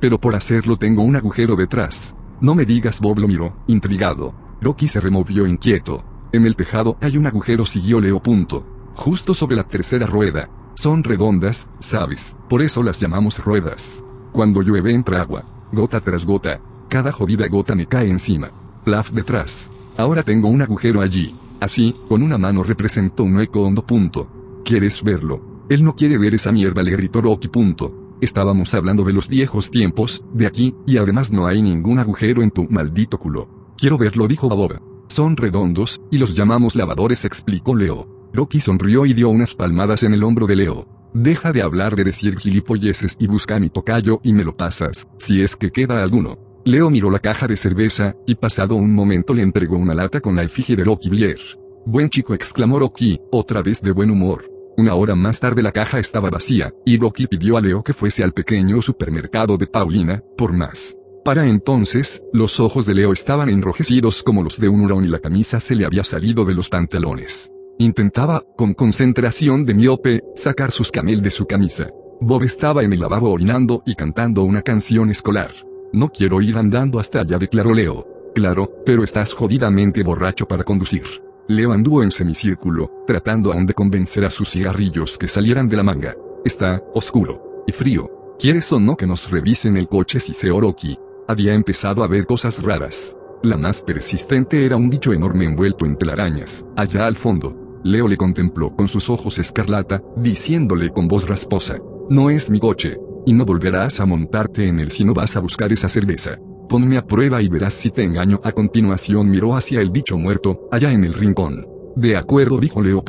Pero 0.01 0.19
por 0.19 0.35
hacerlo 0.35 0.77
tengo 0.79 1.05
un 1.05 1.15
agujero 1.15 1.55
detrás. 1.55 2.17
No 2.41 2.57
me 2.57 2.65
digas, 2.65 3.01
Bob 3.01 3.21
lo 3.21 3.29
miró, 3.29 3.55
intrigado. 3.69 4.35
Rocky 4.61 4.89
se 4.89 4.99
removió 4.99 5.47
inquieto. 5.47 6.03
En 6.35 6.47
el 6.47 6.57
tejado 6.57 6.97
hay 7.01 7.17
un 7.17 7.29
agujero, 7.29 7.65
siguió 7.65 8.01
Leo. 8.01 8.21
Punto. 8.21 8.67
Justo 8.97 9.35
sobre 9.35 9.55
la 9.55 9.69
tercera 9.69 10.05
rueda. 10.05 10.51
Son 10.75 11.05
redondas, 11.05 11.71
¿sabes? 11.79 12.37
Por 12.49 12.61
eso 12.61 12.83
las 12.83 12.99
llamamos 12.99 13.39
ruedas. 13.39 14.05
Cuando 14.33 14.61
llueve 14.61 14.91
entra 14.91 15.21
agua, 15.21 15.45
gota 15.71 16.01
tras 16.01 16.25
gota. 16.27 16.61
Cada 16.89 17.13
jodida 17.13 17.47
gota 17.47 17.77
me 17.77 17.87
cae 17.87 18.11
encima. 18.11 18.51
Plaf 18.83 19.13
detrás. 19.13 19.71
Ahora 19.97 20.25
tengo 20.25 20.49
un 20.49 20.61
agujero 20.61 21.03
allí. 21.03 21.33
Así, 21.61 21.95
con 22.09 22.21
una 22.21 22.37
mano 22.37 22.65
representó 22.65 23.23
un 23.23 23.39
eco 23.41 23.63
hondo. 23.63 23.87
Punto. 23.87 24.27
¿Quieres 24.65 25.05
verlo? 25.05 25.63
Él 25.69 25.85
no 25.85 25.95
quiere 25.95 26.19
ver 26.19 26.35
esa 26.35 26.51
mierda, 26.51 26.83
le 26.83 26.91
gritó 26.91 27.21
Rocky. 27.21 27.47
Punto. 27.47 28.17
Estábamos 28.21 28.75
hablando 28.75 29.05
de 29.05 29.13
los 29.13 29.29
viejos 29.29 29.71
tiempos, 29.71 30.25
de 30.33 30.49
aquí, 30.49 30.75
y 30.85 30.97
además 30.97 31.31
no 31.31 31.47
hay 31.47 31.63
ningún 31.63 32.01
agujero 32.01 32.43
en 32.43 32.51
tu 32.51 32.65
maldito 32.69 33.21
culo. 33.21 33.75
Quiero 33.77 33.99
verlo, 33.99 34.27
dijo 34.27 34.49
Baboba. 34.49 34.81
Son 35.09 35.37
redondos, 35.37 36.01
y 36.11 36.19
los 36.19 36.35
llamamos 36.35 36.75
lavadores, 36.75 37.25
explicó 37.25 37.75
Leo. 37.75 38.31
Rocky 38.33 38.59
sonrió 38.59 39.07
y 39.07 39.15
dio 39.15 39.29
unas 39.29 39.55
palmadas 39.55 40.03
en 40.03 40.13
el 40.13 40.25
hombro 40.25 40.47
de 40.47 40.57
Leo. 40.57 40.89
Deja 41.15 41.53
de 41.53 41.63
hablar 41.63 41.95
de 41.95 42.03
decir 42.03 42.37
gilipolleces 42.37 43.17
y 43.21 43.29
busca 43.29 43.61
mi 43.61 43.71
tocayo 43.71 44.21
y 44.25 44.33
me 44.33 44.43
lo 44.43 44.57
pasas, 44.57 45.07
si 45.19 45.43
es 45.43 45.55
que 45.55 45.71
queda 45.71 46.03
alguno. 46.03 46.39
Leo 46.65 46.91
miró 46.91 47.11
la 47.11 47.21
caja 47.21 47.47
de 47.47 47.57
cerveza, 47.57 48.17
y 48.27 48.35
pasado 48.35 48.75
un 48.75 48.93
momento 48.93 49.35
le 49.35 49.43
entregó 49.43 49.77
una 49.77 49.95
lata 49.95 50.21
con 50.21 50.35
la 50.35 50.43
efigie 50.43 50.75
de 50.75 50.83
Rocky 50.83 51.11
Blair. 51.11 51.39
Buen 51.87 52.09
chico, 52.09 52.35
exclamó 52.35 52.79
Rocky, 52.79 53.21
otra 53.31 53.63
vez 53.63 53.83
de 53.83 53.93
buen 53.93 54.11
humor. 54.11 54.51
Una 54.77 54.95
hora 54.95 55.15
más 55.15 55.39
tarde 55.39 55.63
la 55.63 55.71
caja 55.71 56.01
estaba 56.01 56.31
vacía, 56.31 56.75
y 56.85 56.99
Rocky 56.99 57.29
pidió 57.29 57.57
a 57.57 57.61
Leo 57.61 57.85
que 57.85 57.93
fuese 57.93 58.25
al 58.25 58.33
pequeño 58.33 58.83
supermercado 58.83 59.57
de 59.57 59.69
Paulina, 59.69 60.25
por 60.37 60.53
más. 60.53 60.97
Para 61.25 61.47
entonces, 61.47 62.23
los 62.35 62.61
ojos 62.61 62.85
de 62.85 62.93
Leo 62.93 63.11
estaban 63.11 63.49
enrojecidos 63.49 64.23
como 64.23 64.43
los 64.43 64.61
de 64.61 64.69
un 64.69 64.83
hurón 64.83 65.07
y 65.07 65.09
la 65.09 65.21
camisa 65.21 65.59
se 65.59 65.75
le 65.75 65.87
había 65.87 66.05
salido 66.05 66.45
de 66.45 66.55
los 66.55 66.69
pantalones. 66.69 67.51
Intentaba, 67.79 68.43
con 68.59 68.75
concentración 68.75 69.65
de 69.65 69.73
miope, 69.73 70.23
sacar 70.35 70.71
sus 70.71 70.91
camel 70.91 71.23
de 71.23 71.31
su 71.31 71.47
camisa. 71.47 71.89
Bob 72.21 72.43
estaba 72.43 72.85
en 72.85 72.93
el 72.93 73.01
lavabo 73.01 73.33
orinando 73.33 73.83
y 73.87 73.95
cantando 73.95 74.43
una 74.43 74.61
canción 74.61 75.11
escolar. 75.11 75.51
No 75.95 76.11
quiero 76.11 76.43
ir 76.43 76.59
andando 76.59 77.01
hasta 77.01 77.21
allá, 77.21 77.39
declaró 77.39 77.73
Leo. 77.73 78.07
Claro, 78.35 78.83
pero 78.85 79.03
estás 79.03 79.33
jodidamente 79.33 80.03
borracho 80.03 80.47
para 80.47 80.63
conducir. 80.63 81.05
Leo 81.49 81.73
anduvo 81.73 82.03
en 82.03 82.11
semicírculo, 82.11 82.91
tratando 83.07 83.51
aún 83.51 83.65
de 83.65 83.73
convencer 83.73 84.27
a 84.27 84.31
sus 84.31 84.51
cigarrillos 84.51 85.17
que 85.17 85.29
salieran 85.29 85.71
de 85.71 85.77
la 85.77 85.83
manga. 85.83 86.15
Está 86.45 86.83
oscuro 86.93 87.65
y 87.67 87.73
frío. 87.73 88.37
¿Quieres 88.39 88.71
o 88.73 88.81
no 88.81 88.97
que 88.97 89.07
nos 89.07 89.31
revisen 89.31 89.79
el 89.79 89.89
coche 89.89 90.21
si 90.21 90.35
se 90.35 90.51
Oroki? 90.51 90.99
Había 91.27 91.55
empezado 91.55 92.05
a 92.05 92.07
ver 92.07 92.27
cosas 92.27 92.63
raras. 92.63 93.17
La 93.43 93.57
más 93.57 93.81
persistente 93.81 94.67
era 94.67 94.77
un 94.77 94.91
bicho 94.91 95.13
enorme 95.13 95.47
envuelto 95.47 95.87
en 95.87 95.97
telarañas, 95.97 96.69
allá 96.77 97.07
al 97.07 97.17
fondo. 97.17 97.81
Leo 97.83 98.09
le 98.09 98.19
contempló 98.19 98.75
con 98.77 98.89
sus 98.89 99.09
ojos 99.09 99.39
escarlata, 99.39 100.03
diciéndole 100.17 100.91
con 100.91 101.09
voz 101.09 101.27
rasposa, 101.27 101.79
No 102.11 102.29
es 102.29 102.51
mi 102.51 102.61
coche, 102.61 102.99
y 103.25 103.33
no 103.33 103.47
volverás 103.47 104.01
a 104.01 104.07
montarte 104.07 104.69
en 104.69 104.81
él 104.81 104.91
si 104.91 105.05
no 105.05 105.15
vas 105.15 105.37
a 105.37 105.41
buscar 105.41 105.73
esa 105.73 105.89
cerveza. 105.89 106.39
Ponme 106.69 106.99
a 106.99 107.07
prueba 107.07 107.41
y 107.41 107.49
verás 107.49 107.73
si 107.73 107.91
te 107.91 108.03
engaño. 108.03 108.41
A 108.45 108.53
continuación 108.53 109.31
miró 109.31 109.57
hacia 109.57 109.81
el 109.81 109.91
bicho 109.91 110.19
muerto, 110.19 110.69
allá 110.71 110.93
en 110.93 111.05
el 111.05 111.15
rincón. 111.15 111.67
De 111.97 112.17
acuerdo, 112.19 112.59
dijo 112.59 112.83
Leo. 112.83 113.03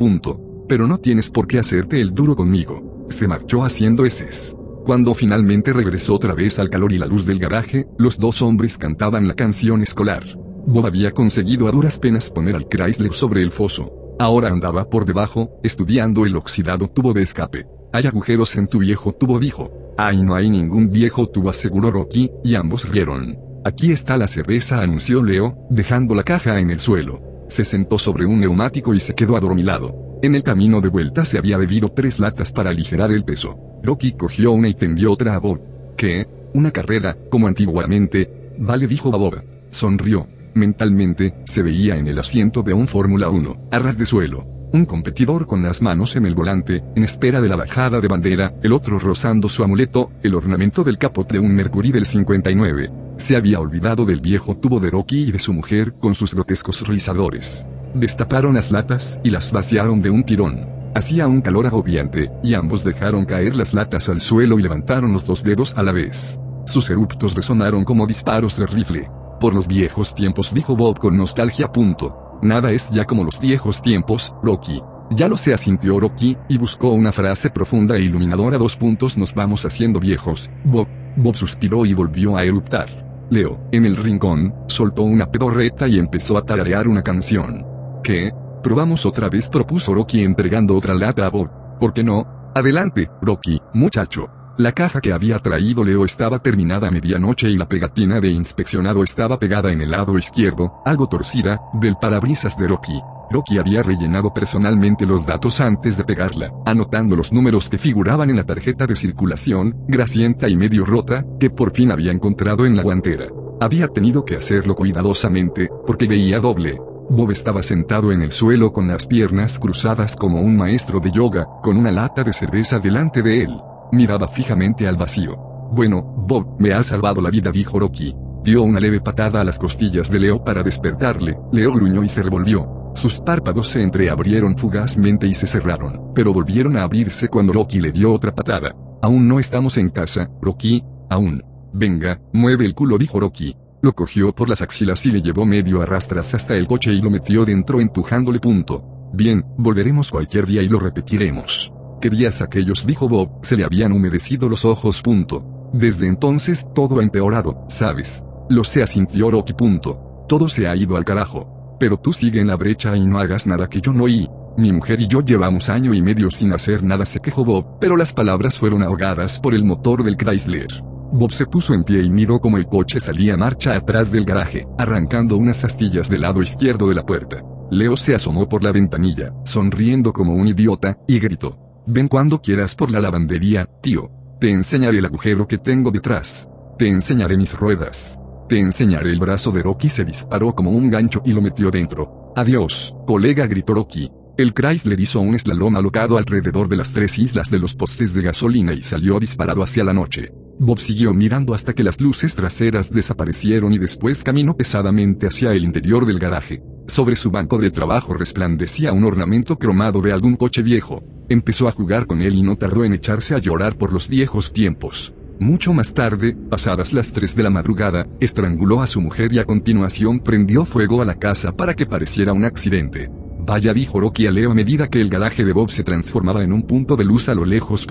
Pero 0.68 0.86
no 0.86 0.98
tienes 0.98 1.28
por 1.28 1.46
qué 1.46 1.58
hacerte 1.58 2.00
el 2.00 2.14
duro 2.14 2.34
conmigo. 2.34 3.06
Se 3.10 3.28
marchó 3.28 3.62
haciendo 3.62 4.06
heces. 4.06 4.56
Cuando 4.86 5.14
finalmente 5.14 5.72
regresó 5.72 6.14
otra 6.14 6.32
vez 6.32 6.60
al 6.60 6.70
calor 6.70 6.92
y 6.92 6.98
la 6.98 7.06
luz 7.06 7.26
del 7.26 7.40
garaje, 7.40 7.88
los 7.98 8.20
dos 8.20 8.40
hombres 8.40 8.78
cantaban 8.78 9.26
la 9.26 9.34
canción 9.34 9.82
escolar. 9.82 10.22
Bob 10.64 10.86
había 10.86 11.10
conseguido 11.10 11.66
a 11.66 11.72
duras 11.72 11.98
penas 11.98 12.30
poner 12.30 12.54
al 12.54 12.68
Chrysler 12.68 13.12
sobre 13.12 13.42
el 13.42 13.50
foso. 13.50 14.14
Ahora 14.20 14.46
andaba 14.46 14.88
por 14.88 15.04
debajo, 15.04 15.58
estudiando 15.64 16.24
el 16.24 16.36
oxidado 16.36 16.86
tubo 16.86 17.12
de 17.12 17.24
escape. 17.24 17.66
Hay 17.92 18.06
agujeros 18.06 18.54
en 18.54 18.68
tu 18.68 18.78
viejo 18.78 19.12
tubo, 19.12 19.40
dijo. 19.40 19.72
Ay, 19.98 20.22
no 20.22 20.36
hay 20.36 20.48
ningún 20.48 20.92
viejo 20.92 21.28
tubo, 21.30 21.50
aseguró 21.50 21.90
Rocky, 21.90 22.30
y 22.44 22.54
ambos 22.54 22.88
rieron. 22.88 23.36
Aquí 23.64 23.90
está 23.90 24.16
la 24.16 24.28
cerveza, 24.28 24.82
anunció 24.82 25.20
Leo, 25.20 25.66
dejando 25.68 26.14
la 26.14 26.22
caja 26.22 26.60
en 26.60 26.70
el 26.70 26.78
suelo. 26.78 27.20
Se 27.48 27.64
sentó 27.64 27.98
sobre 27.98 28.24
un 28.24 28.38
neumático 28.38 28.94
y 28.94 29.00
se 29.00 29.16
quedó 29.16 29.36
adormilado. 29.36 30.05
En 30.22 30.34
el 30.34 30.42
camino 30.42 30.80
de 30.80 30.88
vuelta 30.88 31.24
se 31.26 31.36
había 31.36 31.58
bebido 31.58 31.90
tres 31.90 32.18
latas 32.18 32.50
para 32.50 32.70
aligerar 32.70 33.12
el 33.12 33.24
peso. 33.24 33.58
Rocky 33.82 34.12
cogió 34.12 34.52
una 34.52 34.68
y 34.68 34.74
tendió 34.74 35.12
otra 35.12 35.34
a 35.34 35.38
Bob. 35.38 35.60
¿Qué? 35.96 36.26
¿Una 36.54 36.70
carrera, 36.70 37.16
como 37.30 37.48
antiguamente? 37.48 38.28
Vale, 38.58 38.86
dijo 38.86 39.10
Bob. 39.10 39.42
Sonrió. 39.70 40.26
Mentalmente, 40.54 41.34
se 41.44 41.62
veía 41.62 41.96
en 41.96 42.08
el 42.08 42.18
asiento 42.18 42.62
de 42.62 42.72
un 42.72 42.88
Fórmula 42.88 43.28
1, 43.28 43.68
a 43.70 43.78
ras 43.78 43.98
de 43.98 44.06
suelo. 44.06 44.42
Un 44.72 44.86
competidor 44.86 45.46
con 45.46 45.62
las 45.62 45.82
manos 45.82 46.16
en 46.16 46.24
el 46.24 46.34
volante, 46.34 46.82
en 46.96 47.04
espera 47.04 47.42
de 47.42 47.48
la 47.50 47.56
bajada 47.56 48.00
de 48.00 48.08
bandera, 48.08 48.52
el 48.62 48.72
otro 48.72 48.98
rozando 48.98 49.50
su 49.50 49.62
amuleto, 49.62 50.10
el 50.22 50.34
ornamento 50.34 50.82
del 50.82 50.96
capot 50.96 51.30
de 51.30 51.38
un 51.38 51.54
Mercury 51.54 51.92
del 51.92 52.06
59. 52.06 52.90
Se 53.18 53.36
había 53.36 53.60
olvidado 53.60 54.06
del 54.06 54.20
viejo 54.20 54.56
tubo 54.56 54.80
de 54.80 54.90
Rocky 54.90 55.28
y 55.28 55.32
de 55.32 55.38
su 55.38 55.52
mujer 55.52 55.92
con 56.00 56.14
sus 56.14 56.34
grotescos 56.34 56.88
rizadores. 56.88 57.66
Destaparon 57.96 58.56
las 58.56 58.70
latas 58.70 59.18
y 59.24 59.30
las 59.30 59.50
vaciaron 59.52 60.02
de 60.02 60.10
un 60.10 60.22
tirón. 60.22 60.68
Hacía 60.94 61.26
un 61.26 61.40
calor 61.40 61.66
agobiante, 61.66 62.30
y 62.42 62.52
ambos 62.52 62.84
dejaron 62.84 63.24
caer 63.24 63.56
las 63.56 63.72
latas 63.72 64.10
al 64.10 64.20
suelo 64.20 64.58
y 64.58 64.62
levantaron 64.62 65.14
los 65.14 65.24
dos 65.24 65.42
dedos 65.42 65.72
a 65.78 65.82
la 65.82 65.92
vez. 65.92 66.38
Sus 66.66 66.90
eruptos 66.90 67.34
resonaron 67.34 67.84
como 67.84 68.06
disparos 68.06 68.58
de 68.58 68.66
rifle. 68.66 69.10
Por 69.40 69.54
los 69.54 69.66
viejos 69.66 70.14
tiempos, 70.14 70.52
dijo 70.52 70.76
Bob 70.76 70.98
con 70.98 71.16
nostalgia. 71.16 71.72
Punto. 71.72 72.38
Nada 72.42 72.70
es 72.70 72.90
ya 72.90 73.06
como 73.06 73.24
los 73.24 73.40
viejos 73.40 73.80
tiempos, 73.80 74.34
Rocky. 74.42 74.82
Ya 75.10 75.26
lo 75.26 75.38
sé, 75.38 75.54
asintió 75.54 75.98
Rocky, 75.98 76.36
y 76.50 76.58
buscó 76.58 76.90
una 76.90 77.12
frase 77.12 77.48
profunda 77.48 77.96
e 77.96 78.02
iluminadora. 78.02 78.58
Dos 78.58 78.76
puntos 78.76 79.16
nos 79.16 79.34
vamos 79.34 79.64
haciendo 79.64 80.00
viejos. 80.00 80.50
Bob. 80.64 80.86
Bob 81.16 81.34
suspiró 81.34 81.86
y 81.86 81.94
volvió 81.94 82.36
a 82.36 82.44
eruptar. 82.44 83.06
Leo, 83.30 83.58
en 83.72 83.86
el 83.86 83.96
rincón, 83.96 84.54
soltó 84.66 85.02
una 85.02 85.30
pedorreta 85.30 85.88
y 85.88 85.98
empezó 85.98 86.36
a 86.36 86.44
tararear 86.44 86.88
una 86.88 87.02
canción. 87.02 87.75
¿Qué? 88.06 88.30
Probamos 88.62 89.04
otra 89.04 89.28
vez, 89.28 89.48
propuso 89.48 89.92
Rocky 89.92 90.22
entregando 90.22 90.76
otra 90.76 90.94
lata 90.94 91.26
a 91.26 91.28
Bob. 91.28 91.50
¿Por 91.80 91.92
qué 91.92 92.04
no? 92.04 92.52
Adelante, 92.54 93.10
Rocky, 93.20 93.60
muchacho. 93.74 94.28
La 94.58 94.70
caja 94.70 95.00
que 95.00 95.12
había 95.12 95.40
traído 95.40 95.82
Leo 95.82 96.04
estaba 96.04 96.38
terminada 96.38 96.86
a 96.86 96.92
medianoche 96.92 97.50
y 97.50 97.56
la 97.56 97.68
pegatina 97.68 98.20
de 98.20 98.30
inspeccionado 98.30 99.02
estaba 99.02 99.40
pegada 99.40 99.72
en 99.72 99.80
el 99.80 99.90
lado 99.90 100.16
izquierdo, 100.16 100.82
algo 100.84 101.08
torcida, 101.08 101.60
del 101.72 101.96
parabrisas 101.96 102.56
de 102.56 102.68
Rocky. 102.68 103.02
Rocky 103.32 103.58
había 103.58 103.82
rellenado 103.82 104.32
personalmente 104.32 105.04
los 105.04 105.26
datos 105.26 105.60
antes 105.60 105.96
de 105.96 106.04
pegarla, 106.04 106.52
anotando 106.64 107.16
los 107.16 107.32
números 107.32 107.68
que 107.68 107.76
figuraban 107.76 108.30
en 108.30 108.36
la 108.36 108.44
tarjeta 108.44 108.86
de 108.86 108.94
circulación, 108.94 109.84
grasienta 109.88 110.48
y 110.48 110.56
medio 110.56 110.84
rota, 110.84 111.26
que 111.40 111.50
por 111.50 111.72
fin 111.72 111.90
había 111.90 112.12
encontrado 112.12 112.66
en 112.66 112.76
la 112.76 112.84
guantera. 112.84 113.26
Había 113.60 113.88
tenido 113.88 114.24
que 114.24 114.36
hacerlo 114.36 114.76
cuidadosamente, 114.76 115.68
porque 115.84 116.06
veía 116.06 116.38
doble. 116.38 116.78
Bob 117.08 117.30
estaba 117.30 117.62
sentado 117.62 118.10
en 118.10 118.22
el 118.22 118.32
suelo 118.32 118.72
con 118.72 118.88
las 118.88 119.06
piernas 119.06 119.58
cruzadas 119.58 120.16
como 120.16 120.40
un 120.40 120.56
maestro 120.56 120.98
de 120.98 121.12
yoga, 121.12 121.46
con 121.62 121.76
una 121.76 121.92
lata 121.92 122.24
de 122.24 122.32
cerveza 122.32 122.78
delante 122.78 123.22
de 123.22 123.42
él. 123.42 123.60
Miraba 123.92 124.26
fijamente 124.26 124.88
al 124.88 124.96
vacío. 124.96 125.36
Bueno, 125.72 126.02
Bob, 126.02 126.56
me 126.58 126.72
ha 126.72 126.82
salvado 126.82 127.20
la 127.20 127.30
vida, 127.30 127.52
dijo 127.52 127.78
Rocky. 127.78 128.14
Dio 128.42 128.62
una 128.62 128.80
leve 128.80 129.00
patada 129.00 129.40
a 129.40 129.44
las 129.44 129.58
costillas 129.58 130.10
de 130.10 130.20
Leo 130.20 130.44
para 130.44 130.62
despertarle. 130.62 131.38
Leo 131.52 131.72
gruñó 131.72 132.02
y 132.02 132.08
se 132.08 132.22
revolvió. 132.22 132.92
Sus 132.94 133.20
párpados 133.20 133.68
se 133.68 133.82
entreabrieron 133.82 134.56
fugazmente 134.56 135.26
y 135.26 135.34
se 135.34 135.46
cerraron, 135.46 136.12
pero 136.14 136.32
volvieron 136.32 136.76
a 136.76 136.82
abrirse 136.82 137.28
cuando 137.28 137.52
Rocky 137.52 137.80
le 137.80 137.92
dio 137.92 138.12
otra 138.12 138.34
patada. 138.34 138.74
Aún 139.02 139.28
no 139.28 139.38
estamos 139.38 139.76
en 139.76 139.90
casa, 139.90 140.30
Rocky, 140.40 140.82
aún. 141.10 141.42
Venga, 141.72 142.20
mueve 142.32 142.64
el 142.64 142.74
culo, 142.74 142.98
dijo 142.98 143.20
Rocky. 143.20 143.54
Lo 143.86 143.92
cogió 143.92 144.34
por 144.34 144.48
las 144.48 144.62
axilas 144.62 145.06
y 145.06 145.12
le 145.12 145.22
llevó 145.22 145.46
medio 145.46 145.80
a 145.80 145.86
rastras 145.86 146.34
hasta 146.34 146.56
el 146.56 146.66
coche 146.66 146.92
y 146.92 147.00
lo 147.00 147.08
metió 147.08 147.44
dentro 147.44 147.80
empujándole 147.80 148.40
punto. 148.40 148.82
Bien, 149.12 149.46
volveremos 149.58 150.10
cualquier 150.10 150.44
día 150.44 150.60
y 150.60 150.68
lo 150.68 150.80
repetiremos. 150.80 151.72
¿Qué 152.00 152.10
días 152.10 152.42
aquellos? 152.42 152.84
dijo 152.84 153.08
Bob, 153.08 153.38
se 153.44 153.56
le 153.56 153.62
habían 153.62 153.92
humedecido 153.92 154.48
los 154.48 154.64
ojos. 154.64 155.02
Punto. 155.02 155.70
Desde 155.72 156.08
entonces 156.08 156.66
todo 156.74 156.98
ha 156.98 157.04
empeorado, 157.04 157.64
¿sabes? 157.68 158.24
Lo 158.50 158.64
sé, 158.64 158.82
asintió 158.82 159.30
Rocky. 159.30 159.52
Punto. 159.52 160.24
Todo 160.28 160.48
se 160.48 160.66
ha 160.66 160.74
ido 160.74 160.96
al 160.96 161.04
carajo. 161.04 161.76
Pero 161.78 161.96
tú 161.96 162.12
sigue 162.12 162.40
en 162.40 162.48
la 162.48 162.56
brecha 162.56 162.96
y 162.96 163.06
no 163.06 163.20
hagas 163.20 163.46
nada 163.46 163.68
que 163.68 163.80
yo 163.80 163.92
no 163.92 164.02
oí. 164.02 164.28
Mi 164.58 164.72
mujer 164.72 165.00
y 165.00 165.06
yo 165.06 165.20
llevamos 165.20 165.68
año 165.68 165.94
y 165.94 166.02
medio 166.02 166.32
sin 166.32 166.52
hacer 166.52 166.82
nada, 166.82 167.06
se 167.06 167.20
quejó 167.20 167.44
Bob, 167.44 167.78
pero 167.80 167.96
las 167.96 168.12
palabras 168.12 168.58
fueron 168.58 168.82
ahogadas 168.82 169.38
por 169.38 169.54
el 169.54 169.62
motor 169.62 170.02
del 170.02 170.16
Chrysler. 170.16 170.95
Bob 171.16 171.32
se 171.32 171.46
puso 171.46 171.72
en 171.72 171.82
pie 171.82 172.02
y 172.02 172.10
miró 172.10 172.40
como 172.40 172.58
el 172.58 172.66
coche 172.66 173.00
salía 173.00 173.38
marcha 173.38 173.74
atrás 173.74 174.12
del 174.12 174.26
garaje, 174.26 174.66
arrancando 174.76 175.38
unas 175.38 175.64
astillas 175.64 176.10
del 176.10 176.20
lado 176.20 176.42
izquierdo 176.42 176.90
de 176.90 176.94
la 176.94 177.06
puerta. 177.06 177.42
Leo 177.70 177.96
se 177.96 178.14
asomó 178.14 178.46
por 178.48 178.62
la 178.62 178.70
ventanilla, 178.70 179.32
sonriendo 179.44 180.12
como 180.12 180.34
un 180.34 180.46
idiota, 180.46 180.98
y 181.08 181.18
gritó. 181.18 181.58
Ven 181.86 182.08
cuando 182.08 182.42
quieras 182.42 182.74
por 182.74 182.90
la 182.90 183.00
lavandería, 183.00 183.64
tío. 183.80 184.10
Te 184.38 184.50
enseñaré 184.50 184.98
el 184.98 185.06
agujero 185.06 185.48
que 185.48 185.56
tengo 185.56 185.90
detrás. 185.90 186.50
Te 186.78 186.86
enseñaré 186.86 187.38
mis 187.38 187.54
ruedas. 187.54 188.20
Te 188.46 188.60
enseñaré 188.60 189.10
el 189.10 189.18
brazo 189.18 189.50
de 189.52 189.62
Rocky 189.62 189.88
se 189.88 190.04
disparó 190.04 190.54
como 190.54 190.70
un 190.70 190.90
gancho 190.90 191.22
y 191.24 191.32
lo 191.32 191.40
metió 191.40 191.70
dentro. 191.70 192.34
Adiós, 192.36 192.94
colega 193.06 193.46
gritó 193.46 193.72
Rocky. 193.72 194.12
El 194.38 194.52
Chrysler 194.52 195.00
hizo 195.00 195.20
un 195.20 195.38
slalom 195.38 195.76
alocado 195.76 196.18
alrededor 196.18 196.68
de 196.68 196.76
las 196.76 196.92
tres 196.92 197.18
islas 197.18 197.50
de 197.50 197.58
los 197.58 197.74
postes 197.74 198.12
de 198.12 198.20
gasolina 198.20 198.74
y 198.74 198.82
salió 198.82 199.18
disparado 199.18 199.62
hacia 199.62 199.82
la 199.82 199.94
noche. 199.94 200.30
Bob 200.58 200.78
siguió 200.78 201.14
mirando 201.14 201.54
hasta 201.54 201.72
que 201.72 201.82
las 201.82 202.02
luces 202.02 202.34
traseras 202.34 202.90
desaparecieron 202.90 203.72
y 203.72 203.78
después 203.78 204.22
caminó 204.22 204.54
pesadamente 204.54 205.26
hacia 205.26 205.54
el 205.54 205.64
interior 205.64 206.04
del 206.04 206.18
garaje. 206.18 206.62
Sobre 206.86 207.16
su 207.16 207.30
banco 207.30 207.56
de 207.56 207.70
trabajo 207.70 208.12
resplandecía 208.12 208.92
un 208.92 209.04
ornamento 209.04 209.58
cromado 209.58 210.02
de 210.02 210.12
algún 210.12 210.36
coche 210.36 210.62
viejo. 210.62 211.02
Empezó 211.30 211.66
a 211.66 211.72
jugar 211.72 212.06
con 212.06 212.20
él 212.20 212.34
y 212.34 212.42
no 212.42 212.56
tardó 212.56 212.84
en 212.84 212.92
echarse 212.92 213.34
a 213.34 213.38
llorar 213.38 213.78
por 213.78 213.90
los 213.90 214.06
viejos 214.06 214.52
tiempos. 214.52 215.14
Mucho 215.40 215.72
más 215.72 215.94
tarde, 215.94 216.36
pasadas 216.50 216.92
las 216.92 217.10
3 217.10 217.36
de 217.36 217.42
la 217.42 217.50
madrugada, 217.50 218.06
estranguló 218.20 218.82
a 218.82 218.86
su 218.86 219.00
mujer 219.00 219.32
y 219.32 219.38
a 219.38 219.44
continuación 219.44 220.20
prendió 220.20 220.66
fuego 220.66 221.00
a 221.00 221.06
la 221.06 221.14
casa 221.14 221.52
para 221.52 221.74
que 221.74 221.86
pareciera 221.86 222.34
un 222.34 222.44
accidente. 222.44 223.10
Vaya 223.46 223.72
dijo 223.72 224.00
Rocky 224.00 224.26
a 224.26 224.32
Leo 224.32 224.50
a 224.50 224.54
medida 224.54 224.88
que 224.88 225.00
el 225.00 225.08
garaje 225.08 225.44
de 225.44 225.52
Bob 225.52 225.70
se 225.70 225.84
transformaba 225.84 226.42
en 226.42 226.52
un 226.52 226.62
punto 226.62 226.96
de 226.96 227.04
luz 227.04 227.28
a 227.28 227.34
lo 227.34 227.44
lejos. 227.44 227.86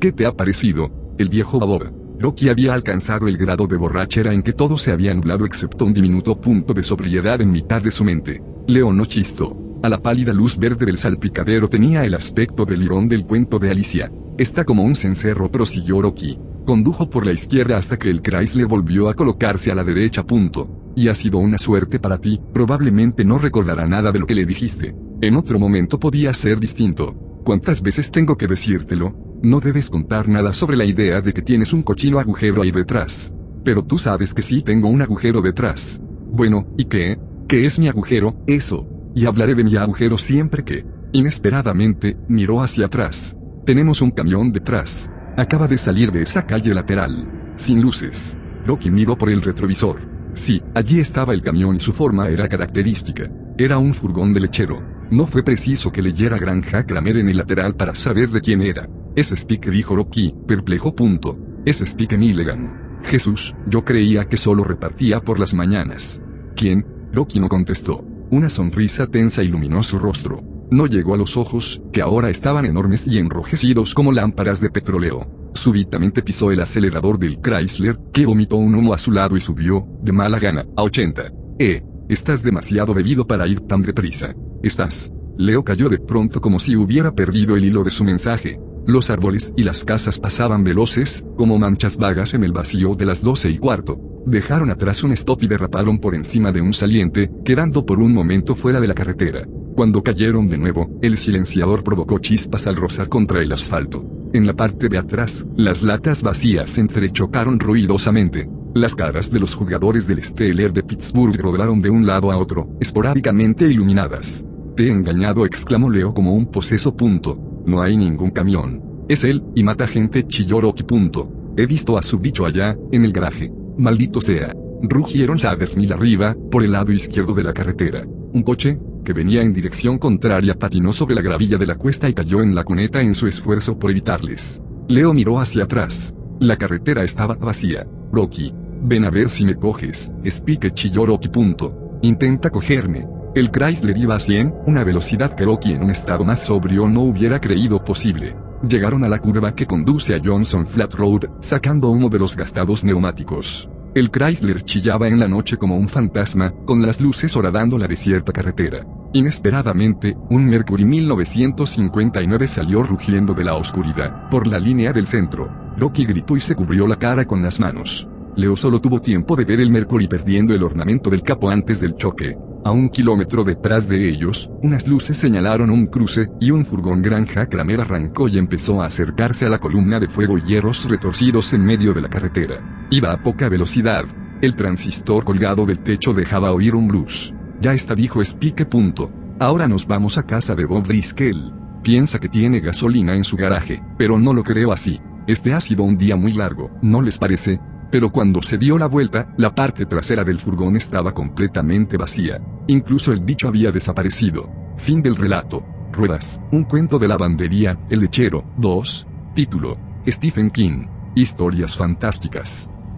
¿Qué 0.00 0.12
te 0.12 0.24
ha 0.24 0.32
parecido? 0.32 1.14
El 1.18 1.28
viejo 1.28 1.60
Bob. 1.60 1.92
Rocky 2.18 2.48
había 2.48 2.72
alcanzado 2.72 3.28
el 3.28 3.36
grado 3.36 3.66
de 3.66 3.76
borrachera 3.76 4.32
en 4.32 4.42
que 4.42 4.54
todo 4.54 4.78
se 4.78 4.90
había 4.90 5.12
nublado 5.12 5.44
excepto 5.44 5.84
un 5.84 5.92
diminuto 5.92 6.40
punto 6.40 6.72
de 6.72 6.82
sobriedad 6.82 7.42
en 7.42 7.50
mitad 7.50 7.82
de 7.82 7.90
su 7.90 8.02
mente. 8.02 8.42
Leo 8.66 8.90
no 8.94 9.04
chistó. 9.04 9.56
A 9.82 9.90
la 9.90 10.00
pálida 10.00 10.32
luz 10.32 10.58
verde 10.58 10.86
del 10.86 10.96
salpicadero 10.96 11.68
tenía 11.68 12.04
el 12.04 12.14
aspecto 12.14 12.64
del 12.64 12.80
lirón 12.80 13.08
del 13.08 13.26
cuento 13.26 13.58
de 13.58 13.70
Alicia. 13.70 14.10
Está 14.38 14.64
como 14.64 14.84
un 14.84 14.96
cencerro, 14.96 15.52
prosiguió 15.52 16.00
Rocky. 16.00 16.38
Condujo 16.64 17.10
por 17.10 17.26
la 17.26 17.32
izquierda 17.32 17.76
hasta 17.76 17.98
que 17.98 18.08
el 18.08 18.22
Chrysler 18.22 18.66
volvió 18.66 19.10
a 19.10 19.14
colocarse 19.14 19.70
a 19.70 19.74
la 19.74 19.84
derecha. 19.84 20.24
Punto. 20.24 20.77
Y 20.98 21.06
ha 21.06 21.14
sido 21.14 21.38
una 21.38 21.58
suerte 21.58 22.00
para 22.00 22.18
ti, 22.18 22.40
probablemente 22.52 23.24
no 23.24 23.38
recordará 23.38 23.86
nada 23.86 24.10
de 24.10 24.18
lo 24.18 24.26
que 24.26 24.34
le 24.34 24.44
dijiste. 24.44 24.96
En 25.20 25.36
otro 25.36 25.56
momento 25.56 26.00
podía 26.00 26.34
ser 26.34 26.58
distinto. 26.58 27.14
¿Cuántas 27.44 27.82
veces 27.82 28.10
tengo 28.10 28.36
que 28.36 28.48
decírtelo? 28.48 29.14
No 29.40 29.60
debes 29.60 29.90
contar 29.90 30.26
nada 30.28 30.52
sobre 30.52 30.76
la 30.76 30.84
idea 30.84 31.20
de 31.20 31.32
que 31.32 31.40
tienes 31.40 31.72
un 31.72 31.84
cochino 31.84 32.18
agujero 32.18 32.62
ahí 32.62 32.72
detrás. 32.72 33.32
Pero 33.62 33.84
tú 33.84 33.96
sabes 33.96 34.34
que 34.34 34.42
sí 34.42 34.60
tengo 34.62 34.88
un 34.88 35.00
agujero 35.00 35.40
detrás. 35.40 36.02
Bueno, 36.32 36.66
¿y 36.76 36.86
qué? 36.86 37.16
¿Qué 37.46 37.64
es 37.64 37.78
mi 37.78 37.86
agujero? 37.86 38.34
Eso. 38.48 38.88
Y 39.14 39.26
hablaré 39.26 39.54
de 39.54 39.62
mi 39.62 39.76
agujero 39.76 40.18
siempre 40.18 40.64
que... 40.64 40.84
Inesperadamente, 41.12 42.16
miró 42.26 42.60
hacia 42.60 42.86
atrás. 42.86 43.36
Tenemos 43.64 44.02
un 44.02 44.10
camión 44.10 44.50
detrás. 44.50 45.12
Acaba 45.36 45.68
de 45.68 45.78
salir 45.78 46.10
de 46.10 46.22
esa 46.22 46.44
calle 46.44 46.74
lateral. 46.74 47.52
Sin 47.54 47.82
luces. 47.82 48.36
Rocky 48.66 48.90
miró 48.90 49.16
por 49.16 49.30
el 49.30 49.42
retrovisor. 49.42 50.17
Sí, 50.38 50.62
allí 50.72 51.00
estaba 51.00 51.34
el 51.34 51.42
camión 51.42 51.74
y 51.74 51.80
su 51.80 51.92
forma 51.92 52.28
era 52.28 52.48
característica. 52.48 53.28
Era 53.58 53.78
un 53.78 53.92
furgón 53.92 54.32
de 54.32 54.38
lechero. 54.38 54.80
No 55.10 55.26
fue 55.26 55.42
preciso 55.42 55.90
que 55.90 56.00
leyera 56.00 56.38
Granja 56.38 56.86
Kramer 56.86 57.16
en 57.16 57.28
el 57.28 57.38
lateral 57.38 57.74
para 57.74 57.96
saber 57.96 58.30
de 58.30 58.40
quién 58.40 58.62
era. 58.62 58.88
Es 59.16 59.32
Spike 59.32 59.68
dijo 59.68 59.96
Rocky, 59.96 60.32
perplejo. 60.46 60.94
Punto. 60.94 61.36
Es 61.66 61.80
Spike 61.80 62.16
Milligan. 62.16 63.00
Jesús, 63.02 63.52
yo 63.66 63.84
creía 63.84 64.28
que 64.28 64.36
solo 64.36 64.62
repartía 64.62 65.20
por 65.20 65.40
las 65.40 65.54
mañanas. 65.54 66.22
¿Quién? 66.54 66.86
Rocky 67.12 67.40
no 67.40 67.48
contestó. 67.48 68.04
Una 68.30 68.48
sonrisa 68.48 69.08
tensa 69.08 69.42
iluminó 69.42 69.82
su 69.82 69.98
rostro. 69.98 70.40
No 70.70 70.86
llegó 70.86 71.14
a 71.14 71.18
los 71.18 71.36
ojos, 71.36 71.82
que 71.92 72.00
ahora 72.00 72.30
estaban 72.30 72.64
enormes 72.64 73.08
y 73.08 73.18
enrojecidos 73.18 73.92
como 73.92 74.12
lámparas 74.12 74.60
de 74.60 74.70
petróleo. 74.70 75.37
Súbitamente 75.58 76.22
pisó 76.22 76.52
el 76.52 76.60
acelerador 76.60 77.18
del 77.18 77.40
Chrysler, 77.40 77.98
que 78.12 78.24
vomitó 78.24 78.54
un 78.54 78.76
humo 78.76 78.94
a 78.94 78.98
su 78.98 79.10
lado 79.10 79.36
y 79.36 79.40
subió, 79.40 79.88
de 80.00 80.12
mala 80.12 80.38
gana, 80.38 80.64
a 80.76 80.84
80. 80.84 81.32
Eh, 81.58 81.82
estás 82.08 82.44
demasiado 82.44 82.94
bebido 82.94 83.26
para 83.26 83.44
ir 83.48 83.58
tan 83.62 83.82
deprisa. 83.82 84.36
Estás. 84.62 85.12
Leo 85.36 85.64
cayó 85.64 85.88
de 85.88 85.98
pronto 85.98 86.40
como 86.40 86.60
si 86.60 86.76
hubiera 86.76 87.12
perdido 87.12 87.56
el 87.56 87.64
hilo 87.64 87.82
de 87.82 87.90
su 87.90 88.04
mensaje. 88.04 88.60
Los 88.86 89.10
árboles 89.10 89.52
y 89.56 89.64
las 89.64 89.84
casas 89.84 90.20
pasaban 90.20 90.62
veloces, 90.62 91.24
como 91.36 91.58
manchas 91.58 91.96
vagas 91.96 92.34
en 92.34 92.44
el 92.44 92.52
vacío 92.52 92.94
de 92.94 93.06
las 93.06 93.20
doce 93.20 93.50
y 93.50 93.58
cuarto. 93.58 94.00
Dejaron 94.26 94.70
atrás 94.70 95.02
un 95.02 95.10
stop 95.10 95.42
y 95.42 95.48
derraparon 95.48 95.98
por 95.98 96.14
encima 96.14 96.52
de 96.52 96.60
un 96.60 96.72
saliente, 96.72 97.32
quedando 97.44 97.84
por 97.84 97.98
un 97.98 98.14
momento 98.14 98.54
fuera 98.54 98.80
de 98.80 98.86
la 98.86 98.94
carretera. 98.94 99.44
Cuando 99.74 100.04
cayeron 100.04 100.48
de 100.48 100.58
nuevo, 100.58 100.88
el 101.02 101.16
silenciador 101.16 101.82
provocó 101.82 102.20
chispas 102.20 102.68
al 102.68 102.76
rozar 102.76 103.08
contra 103.08 103.42
el 103.42 103.50
asfalto. 103.50 104.17
En 104.34 104.46
la 104.46 104.54
parte 104.54 104.90
de 104.90 104.98
atrás, 104.98 105.46
las 105.56 105.82
latas 105.82 106.22
vacías 106.22 106.76
entrechocaron 106.76 107.58
ruidosamente. 107.58 108.48
Las 108.74 108.94
caras 108.94 109.30
de 109.30 109.40
los 109.40 109.54
jugadores 109.54 110.06
del 110.06 110.22
Steeler 110.22 110.72
de 110.72 110.82
Pittsburgh 110.82 111.34
rodaron 111.40 111.80
de 111.80 111.88
un 111.88 112.06
lado 112.06 112.30
a 112.30 112.36
otro, 112.36 112.68
esporádicamente 112.78 113.66
iluminadas. 113.66 114.44
Te 114.76 114.88
he 114.88 114.90
engañado, 114.90 115.46
exclamó 115.46 115.88
Leo 115.88 116.12
como 116.12 116.34
un 116.34 116.46
poseso. 116.46 116.94
Punto. 116.94 117.62
No 117.64 117.80
hay 117.80 117.96
ningún 117.96 118.30
camión. 118.30 118.82
Es 119.08 119.24
él, 119.24 119.42
y 119.54 119.62
mata 119.62 119.86
gente, 119.86 120.26
chilló 120.26 120.60
Rocky. 120.60 120.82
Punto. 120.82 121.32
He 121.56 121.64
visto 121.64 121.96
a 121.96 122.02
su 122.02 122.18
bicho 122.18 122.44
allá, 122.44 122.76
en 122.92 123.06
el 123.06 123.12
garaje. 123.12 123.50
Maldito 123.78 124.20
sea. 124.20 124.52
Rugieron 124.82 125.38
Savernil 125.38 125.94
arriba, 125.94 126.36
por 126.50 126.62
el 126.62 126.72
lado 126.72 126.92
izquierdo 126.92 127.32
de 127.32 127.44
la 127.44 127.54
carretera. 127.54 128.04
Un 128.34 128.42
coche, 128.42 128.78
que 129.08 129.14
venía 129.14 129.40
en 129.40 129.54
dirección 129.54 129.96
contraria, 129.96 130.58
patinó 130.58 130.92
sobre 130.92 131.14
la 131.14 131.22
gravilla 131.22 131.56
de 131.56 131.64
la 131.64 131.76
cuesta 131.76 132.10
y 132.10 132.12
cayó 132.12 132.42
en 132.42 132.54
la 132.54 132.62
cuneta 132.62 133.00
en 133.00 133.14
su 133.14 133.26
esfuerzo 133.26 133.78
por 133.78 133.90
evitarles. 133.90 134.62
Leo 134.86 135.14
miró 135.14 135.40
hacia 135.40 135.64
atrás. 135.64 136.14
La 136.40 136.58
carretera 136.58 137.04
estaba 137.04 137.34
vacía. 137.34 137.86
Rocky. 138.12 138.52
Ven 138.82 139.06
a 139.06 139.10
ver 139.10 139.30
si 139.30 139.46
me 139.46 139.54
coges, 139.54 140.12
Spike 140.22 140.74
chilló 140.74 141.06
Rocky. 141.06 141.28
Punto. 141.28 141.98
Intenta 142.02 142.50
cogerme. 142.50 143.06
El 143.34 143.50
Chrysler 143.50 143.96
iba 143.96 144.14
a 144.14 144.20
100, 144.20 144.54
una 144.66 144.84
velocidad 144.84 145.34
que 145.34 145.46
Rocky 145.46 145.72
en 145.72 145.84
un 145.84 145.90
estado 145.90 146.22
más 146.22 146.40
sobrio 146.40 146.86
no 146.86 147.00
hubiera 147.00 147.40
creído 147.40 147.82
posible. 147.82 148.36
Llegaron 148.68 149.04
a 149.04 149.08
la 149.08 149.20
curva 149.20 149.54
que 149.54 149.66
conduce 149.66 150.14
a 150.14 150.20
Johnson 150.22 150.66
Flat 150.66 150.92
Road, 150.92 151.30
sacando 151.40 151.88
uno 151.88 152.10
de 152.10 152.18
los 152.18 152.36
gastados 152.36 152.84
neumáticos. 152.84 153.70
El 153.94 154.10
Chrysler 154.10 154.62
chillaba 154.64 155.08
en 155.08 155.18
la 155.18 155.28
noche 155.28 155.56
como 155.56 155.78
un 155.78 155.88
fantasma, 155.88 156.52
con 156.66 156.82
las 156.82 157.00
luces 157.00 157.34
horadando 157.34 157.78
la 157.78 157.88
desierta 157.88 158.34
carretera. 158.34 158.86
Inesperadamente, 159.14 160.16
un 160.28 160.46
Mercury 160.46 160.84
1959 160.84 162.46
salió 162.46 162.82
rugiendo 162.82 163.32
de 163.32 163.44
la 163.44 163.54
oscuridad, 163.54 164.28
por 164.28 164.46
la 164.46 164.58
línea 164.58 164.92
del 164.92 165.06
centro. 165.06 165.48
Rocky 165.78 166.04
gritó 166.04 166.36
y 166.36 166.40
se 166.40 166.54
cubrió 166.54 166.86
la 166.86 166.96
cara 166.96 167.24
con 167.24 167.42
las 167.42 167.58
manos. 167.58 168.06
Leo 168.36 168.54
solo 168.54 168.80
tuvo 168.80 169.00
tiempo 169.00 169.34
de 169.34 169.46
ver 169.46 169.60
el 169.60 169.70
Mercury 169.70 170.08
perdiendo 170.08 170.54
el 170.54 170.62
ornamento 170.62 171.08
del 171.08 171.22
capo 171.22 171.48
antes 171.48 171.80
del 171.80 171.96
choque. 171.96 172.36
A 172.64 172.70
un 172.70 172.90
kilómetro 172.90 173.44
detrás 173.44 173.88
de 173.88 174.08
ellos, 174.10 174.50
unas 174.62 174.86
luces 174.86 175.16
señalaron 175.16 175.70
un 175.70 175.86
cruce, 175.86 176.28
y 176.38 176.50
un 176.50 176.66
furgón 176.66 177.00
granja 177.00 177.46
Kramer 177.46 177.80
arrancó 177.80 178.28
y 178.28 178.36
empezó 178.36 178.82
a 178.82 178.86
acercarse 178.86 179.46
a 179.46 179.48
la 179.48 179.58
columna 179.58 179.98
de 179.98 180.08
fuego 180.08 180.36
y 180.36 180.42
hierros 180.42 180.86
retorcidos 180.88 181.54
en 181.54 181.64
medio 181.64 181.94
de 181.94 182.02
la 182.02 182.10
carretera. 182.10 182.86
Iba 182.90 183.12
a 183.12 183.22
poca 183.22 183.48
velocidad. 183.48 184.04
El 184.42 184.54
transistor 184.54 185.24
colgado 185.24 185.64
del 185.64 185.78
techo 185.78 186.12
dejaba 186.12 186.52
oír 186.52 186.74
un 186.74 186.88
blues. 186.88 187.34
Ya 187.60 187.72
está 187.72 187.94
dijo 187.94 188.22
Spike. 188.22 188.66
Punto. 188.66 189.10
Ahora 189.40 189.68
nos 189.68 189.86
vamos 189.86 190.18
a 190.18 190.24
casa 190.24 190.54
de 190.54 190.64
Bob 190.64 190.84
Driscoll. 190.84 191.52
Piensa 191.82 192.18
que 192.18 192.28
tiene 192.28 192.60
gasolina 192.60 193.14
en 193.14 193.24
su 193.24 193.36
garaje, 193.36 193.82
pero 193.96 194.18
no 194.18 194.32
lo 194.34 194.42
creo 194.42 194.72
así. 194.72 195.00
Este 195.26 195.52
ha 195.52 195.60
sido 195.60 195.82
un 195.84 195.96
día 195.96 196.16
muy 196.16 196.32
largo, 196.32 196.70
¿no 196.82 197.02
les 197.02 197.18
parece? 197.18 197.60
Pero 197.90 198.10
cuando 198.10 198.42
se 198.42 198.58
dio 198.58 198.78
la 198.78 198.86
vuelta, 198.86 199.32
la 199.36 199.54
parte 199.54 199.86
trasera 199.86 200.24
del 200.24 200.38
furgón 200.38 200.76
estaba 200.76 201.12
completamente 201.12 201.96
vacía. 201.96 202.40
Incluso 202.66 203.12
el 203.12 203.20
bicho 203.20 203.48
había 203.48 203.72
desaparecido. 203.72 204.50
Fin 204.76 205.02
del 205.02 205.16
relato. 205.16 205.64
Ruedas, 205.92 206.40
un 206.52 206.64
cuento 206.64 206.98
de 206.98 207.08
lavandería, 207.08 207.78
El 207.88 208.00
lechero, 208.00 208.44
2. 208.58 209.06
Título. 209.34 209.78
Stephen 210.06 210.50
King. 210.50 210.86
Historias 211.14 211.76
fantásticas. 211.76 212.70